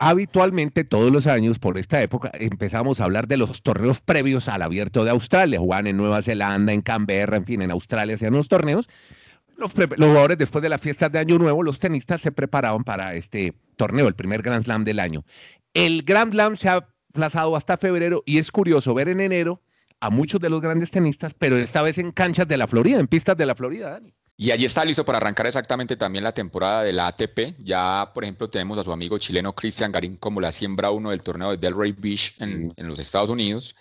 habitualmente 0.05 0.85
todos 0.85 1.11
los 1.11 1.27
años 1.27 1.59
por 1.59 1.79
esta 1.79 2.03
época 2.03 2.31
empezamos 2.35 3.01
a 3.01 3.05
hablar 3.05 3.27
de 3.27 3.39
los 3.39 3.63
torneos 3.63 4.01
previos 4.01 4.49
al 4.51 4.61
abierto 4.61 5.03
de 5.03 5.11
Australia. 5.11 5.59
Jugaban 5.59 5.87
en 5.87 5.97
Nueva 5.97 6.21
Zelanda, 6.21 6.75
en 6.75 6.83
Canberra, 6.83 7.39
en 7.39 7.47
fin, 7.47 7.63
en 7.63 7.71
Australia 7.71 8.15
hacían 8.15 8.35
los 8.35 8.49
torneos. 8.49 8.87
Los, 9.57 9.73
jugadores 9.73 10.37
después 10.37 10.63
de 10.63 10.69
las 10.69 10.81
fiestas 10.81 11.11
de 11.11 11.21
Año 11.21 11.39
Nuevo, 11.39 11.63
los 11.63 11.79
tenistas 11.79 12.21
se 12.21 12.33
preparaban 12.33 12.85
para 12.85 13.15
este 13.15 13.55
torneo, 13.77 14.07
el 14.07 14.15
primer 14.15 14.43
Grand 14.43 14.65
Slam 14.65 14.85
del 14.85 15.01
año. 15.01 15.25
El 15.73 16.03
Grand 16.03 16.33
Slam 16.33 16.57
se 16.57 16.69
ha 16.69 16.87
aplazado 17.09 17.57
hasta 17.57 17.79
febrero 17.79 18.23
y 18.27 18.39
es 18.39 18.51
curioso 18.51 18.93
ver 18.93 19.09
en 19.09 19.21
enero 19.21 19.63
a 20.01 20.11
muchos 20.11 20.39
de 20.41 20.51
los 20.51 20.61
grandes 20.61 20.91
tenistas, 20.91 21.33
pero 21.33 21.57
esta 21.57 21.81
vez 21.81 21.97
en 21.97 22.13
canchas 22.13 22.47
de 22.47 22.59
la 22.59 22.67
Florida, 22.67 23.01
en 23.01 23.07
pistas 23.07 23.39
de 23.39 23.47
la 23.47 23.55
Florida, 23.55 23.91
Dani. 23.91 24.13
Y 24.37 24.51
allí 24.51 24.65
está 24.65 24.85
listo 24.85 25.05
para 25.05 25.19
arrancar 25.19 25.47
exactamente 25.47 25.97
también 25.97 26.25
la 26.25 26.33
temporada 26.33 26.83
de 26.83 26.93
la 26.93 27.07
ATP. 27.07 27.57
Ya, 27.61 28.11
por 28.13 28.25
ejemplo, 28.25 28.51
tenemos 28.51 28.77
a 28.79 28.83
su 28.83 28.91
amigo 28.91 29.17
chileno 29.19 29.55
Cristian 29.55 29.93
Garín 29.93 30.17
como 30.17 30.41
la 30.41 30.51
siembra 30.51 30.91
uno 30.91 31.11
del 31.11 31.23
torneo 31.23 31.51
de 31.51 31.57
Delray 31.57 31.93
Beach 31.93 32.35
en, 32.41 32.73
los 32.77 32.99
Estados 32.99 33.31
Unidos. 33.31 33.77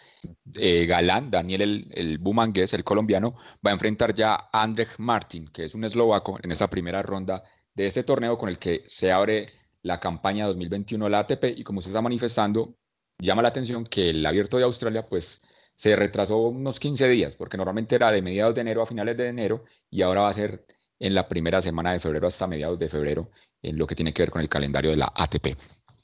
Eh, 0.54 0.86
Galán, 0.86 1.32
Daniel 1.32 1.62
el, 1.64 1.88
el 1.92 2.18
Bumangués, 2.20 2.74
el 2.76 2.84
colombiano, 2.84 3.36
va 3.66 3.72
a 3.72 3.74
enfrentar 3.74 4.14
ya 4.14 4.36
a 4.36 4.62
Andrej 4.62 4.90
Martin, 5.00 5.48
que 5.48 5.66
es 5.66 5.74
un 5.74 5.86
eslovaco, 5.86 6.38
en 6.44 6.52
esa 6.52 6.70
primera 6.70 7.02
ronda 7.02 7.44
de 7.74 7.88
este 7.88 8.04
torneo 8.04 8.38
con 8.38 8.50
el 8.50 8.60
que 8.60 8.84
se 8.86 9.12
abre 9.12 9.48
la 9.82 10.00
campaña 10.00 10.46
2021 10.46 11.06
de 11.06 11.12
la 11.12 11.20
ATP. 11.20 11.46
Y 11.58 11.64
como 11.64 11.82
se 11.82 11.90
está 11.90 12.02
manifestando, 12.02 12.76
llama 13.18 13.42
la 13.42 13.50
atención 13.50 13.86
que 13.86 14.12
el 14.12 14.24
abierto 14.24 14.58
de 14.58 14.66
Australia, 14.66 15.08
pues 15.10 15.42
se 15.76 15.96
retrasó 15.96 16.38
unos 16.38 16.80
15 16.80 17.08
días, 17.08 17.36
porque 17.36 17.58
normalmente 17.58 17.96
era 17.96 18.12
de 18.12 18.22
mediados 18.22 18.56
de 18.56 18.62
enero 18.62 18.84
a 18.84 18.86
finales 18.86 19.18
de 19.18 19.28
enero 19.28 19.64
y 19.90 20.02
ahora 20.02 20.22
va 20.22 20.30
a 20.30 20.34
ser 20.34 20.66
en 21.00 21.16
la 21.16 21.28
primera 21.28 21.62
semana 21.62 21.92
de 21.92 22.00
febrero 22.00 22.28
hasta 22.28 22.48
mediados 22.48 22.80
de 22.80 22.90
febrero 22.90 23.30
en 23.62 23.78
lo 23.78 23.88
que 23.88 23.96
tiene 23.96 24.14
que 24.14 24.22
ver 24.22 24.32
con 24.32 24.42
el 24.42 24.50
calendario 24.50 24.92
de 24.92 24.98
la 24.98 25.12
ATP. 25.14 25.48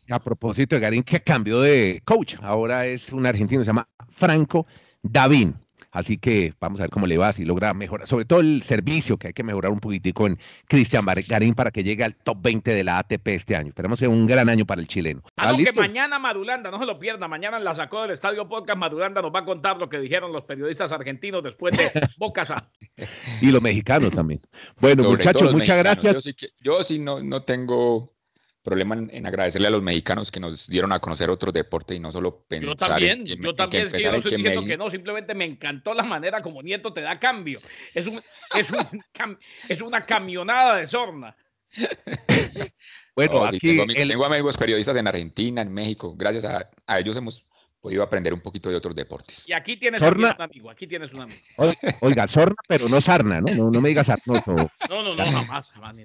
A 0.10 0.20
propósito 0.20 0.76
de 0.76 0.82
Garín, 0.82 1.04
que 1.04 1.22
cambió 1.22 1.62
de 1.62 2.02
coach, 2.04 2.36
ahora 2.42 2.88
es 2.88 3.12
un 3.12 3.26
argentino, 3.26 3.64
se 3.64 3.68
llama 3.68 3.88
Franco 4.10 4.66
Davín. 5.04 5.56
Así 6.00 6.18
que 6.18 6.54
vamos 6.60 6.80
a 6.80 6.84
ver 6.84 6.90
cómo 6.90 7.08
le 7.08 7.18
va, 7.18 7.34
si 7.34 7.46
logra 7.46 7.74
mejorar, 7.74 8.08
sobre 8.08 8.26
todo 8.26 8.40
el 8.40 8.64
servicio 8.64 9.18
que 9.18 9.28
hay 9.28 9.34
que 9.34 9.44
mejorar 9.44 9.72
un 9.72 9.80
poquitico 9.80 10.28
en 10.28 10.40
Cristian 10.68 11.06
Garín 11.28 11.54
para 11.54 11.72
que 11.72 11.84
llegue 11.84 12.04
al 12.04 12.16
top 12.16 12.38
20 12.42 12.72
de 12.72 12.84
la 12.84 13.00
ATP 13.00 13.28
este 13.28 13.56
año. 13.56 13.70
Esperemos 13.70 14.00
que 14.00 14.06
sea 14.06 14.10
un 14.10 14.26
gran 14.28 14.50
año 14.50 14.66
para 14.66 14.82
el 14.82 14.88
chileno. 14.88 15.22
Ah, 15.38 15.54
que 15.58 15.74
mañana 15.74 16.20
Madulanda, 16.20 16.72
no 16.72 16.80
se 16.80 16.86
lo 16.86 16.98
pierda, 17.00 17.28
mañana 17.28 17.60
la 17.60 17.76
sacó 17.76 18.02
del 18.04 18.12
Estadio 18.12 18.48
Podcast, 18.48 18.78
Madulanda 18.78 19.22
nos 19.22 19.34
va 19.34 19.40
a 19.40 19.46
contar 19.46 19.78
lo 19.78 19.90
que 19.90 20.00
dijeron 20.00 20.32
los 20.32 20.44
periodistas 20.44 20.92
argentinos 20.92 21.44
después 21.44 21.78
de 21.78 21.90
Bocasa. 22.18 22.70
y 23.42 23.52
los 23.52 23.62
mexicanos 23.62 24.12
también. 24.12 24.40
Bueno, 24.80 25.04
muchachos, 25.04 25.54
muchas 25.54 25.78
gracias. 25.78 26.34
Yo 26.62 26.84
sí, 26.84 27.00
no, 27.00 27.22
no 27.22 27.44
tengo 27.44 28.14
problema 28.64 28.96
en, 28.96 29.26
agradecerle 29.26 29.68
a 29.68 29.72
los 29.72 29.82
mexicanos 29.82 30.32
que 30.32 30.40
nos 30.40 30.68
dieron 30.68 30.92
a 30.92 31.00
conocer 31.00 31.30
otros 31.30 31.54
deportes 31.54 31.98
y 31.98 32.00
no 32.00 32.12
solo 32.12 32.44
pensar 32.48 32.70
Yo 32.70 32.76
también, 32.76 33.26
yo 33.26 33.56
también, 33.56 33.88
es 33.88 33.94
que 33.94 34.04
yo 34.04 34.12
no 34.12 34.18
estoy 34.18 34.38
diciendo 34.38 34.66
que 34.66 34.78
no, 34.78 34.90
simplemente 34.90 35.34
me 35.34 35.46
encantó 35.46 35.94
la 35.94 36.04
manera 36.04 36.42
como 36.42 36.62
Nieto 36.62 36.94
te 36.94 37.02
da 37.02 37.20
cambio. 37.20 37.60
Es, 37.94 38.08
un, 38.08 38.22
es, 38.56 38.72
un, 38.72 38.80
es 39.70 39.82
una 39.82 40.04
camionada 40.04 40.78
de 40.78 40.88
sorna. 40.88 41.36
bueno, 43.16 43.46
aquí 43.46 43.78
tengo, 43.78 44.26
amigos 44.26 44.58
periodistas 44.58 44.98
en 44.98 45.08
Argentina, 45.08 45.62
en 45.62 45.72
México. 45.72 46.16
Gracias 46.18 46.46
a, 46.46 46.70
a 46.86 47.00
ellos 47.00 47.16
hemos 47.16 47.46
podido 47.80 48.04
aprender 48.04 48.34
un 48.34 48.42
poquito 48.42 48.70
de 48.70 48.76
otros 48.76 48.96
deportes. 48.96 49.44
Y 49.48 49.54
aquí 49.54 49.78
tienes 49.78 50.02
un 50.02 50.26
amigo, 50.26 50.70
aquí 50.70 50.88
tienes 50.88 51.12
un 51.14 51.22
amigo. 51.22 51.40
Oiga, 52.02 52.28
Sorna, 52.28 52.56
pero 52.68 52.90
no 52.90 53.00
Sarna, 53.02 53.42
¿no? 53.42 53.72
No, 53.72 53.82
me 53.82 53.90
digas 53.90 54.08
Sarnoso. 54.08 54.56
No, 54.90 55.04
no, 55.04 55.14
no, 55.14 55.24
jamás, 55.24 55.70
jamás. 55.70 55.98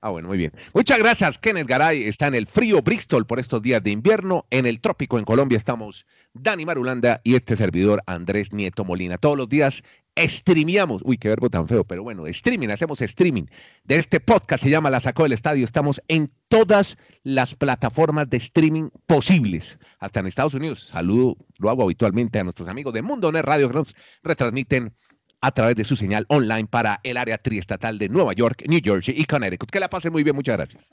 Ah, 0.00 0.10
bueno, 0.10 0.28
muy 0.28 0.38
bien. 0.38 0.52
Muchas 0.72 0.98
gracias, 1.00 1.38
Kenneth 1.38 1.66
Garay. 1.66 2.04
Está 2.04 2.28
en 2.28 2.36
el 2.36 2.46
frío 2.46 2.82
Bristol 2.82 3.26
por 3.26 3.40
estos 3.40 3.60
días 3.62 3.82
de 3.82 3.90
invierno. 3.90 4.46
En 4.50 4.64
el 4.64 4.80
trópico 4.80 5.18
en 5.18 5.24
Colombia 5.24 5.58
estamos 5.58 6.06
Dani 6.34 6.64
Marulanda 6.64 7.20
y 7.24 7.34
este 7.34 7.56
servidor 7.56 8.02
Andrés 8.06 8.52
Nieto 8.52 8.84
Molina. 8.84 9.18
Todos 9.18 9.36
los 9.36 9.48
días 9.48 9.82
streameamos, 10.26 11.02
uy, 11.04 11.18
qué 11.18 11.28
verbo 11.28 11.50
tan 11.50 11.68
feo, 11.68 11.84
pero 11.84 12.02
bueno, 12.02 12.26
streaming, 12.26 12.68
hacemos 12.68 13.00
streaming 13.00 13.44
de 13.84 13.96
este 13.96 14.20
podcast, 14.20 14.62
se 14.62 14.70
llama 14.70 14.90
La 14.90 15.00
Sacó 15.00 15.22
del 15.22 15.32
Estadio. 15.32 15.64
Estamos 15.64 16.02
en 16.08 16.30
todas 16.48 16.96
las 17.22 17.54
plataformas 17.54 18.28
de 18.28 18.38
streaming 18.38 18.88
posibles, 19.06 19.78
hasta 19.98 20.20
en 20.20 20.26
Estados 20.26 20.54
Unidos. 20.54 20.88
Saludo, 20.88 21.36
lo 21.58 21.70
hago 21.70 21.82
habitualmente 21.82 22.38
a 22.38 22.44
nuestros 22.44 22.68
amigos 22.68 22.92
de 22.94 23.02
Mundo 23.02 23.30
Net 23.32 23.44
Radio 23.44 23.68
que 23.68 23.74
nos 23.74 23.94
retransmiten 24.22 24.94
a 25.40 25.52
través 25.52 25.76
de 25.76 25.84
su 25.84 25.96
señal 25.96 26.26
online 26.28 26.66
para 26.66 27.00
el 27.04 27.16
área 27.16 27.38
triestatal 27.38 27.98
de 27.98 28.08
Nueva 28.08 28.32
York, 28.32 28.64
New 28.66 28.80
Jersey 28.82 29.14
y 29.16 29.24
Connecticut. 29.24 29.70
Que 29.70 29.80
la 29.80 29.88
pasen 29.88 30.12
muy 30.12 30.24
bien, 30.24 30.34
muchas 30.34 30.56
gracias. 30.56 30.84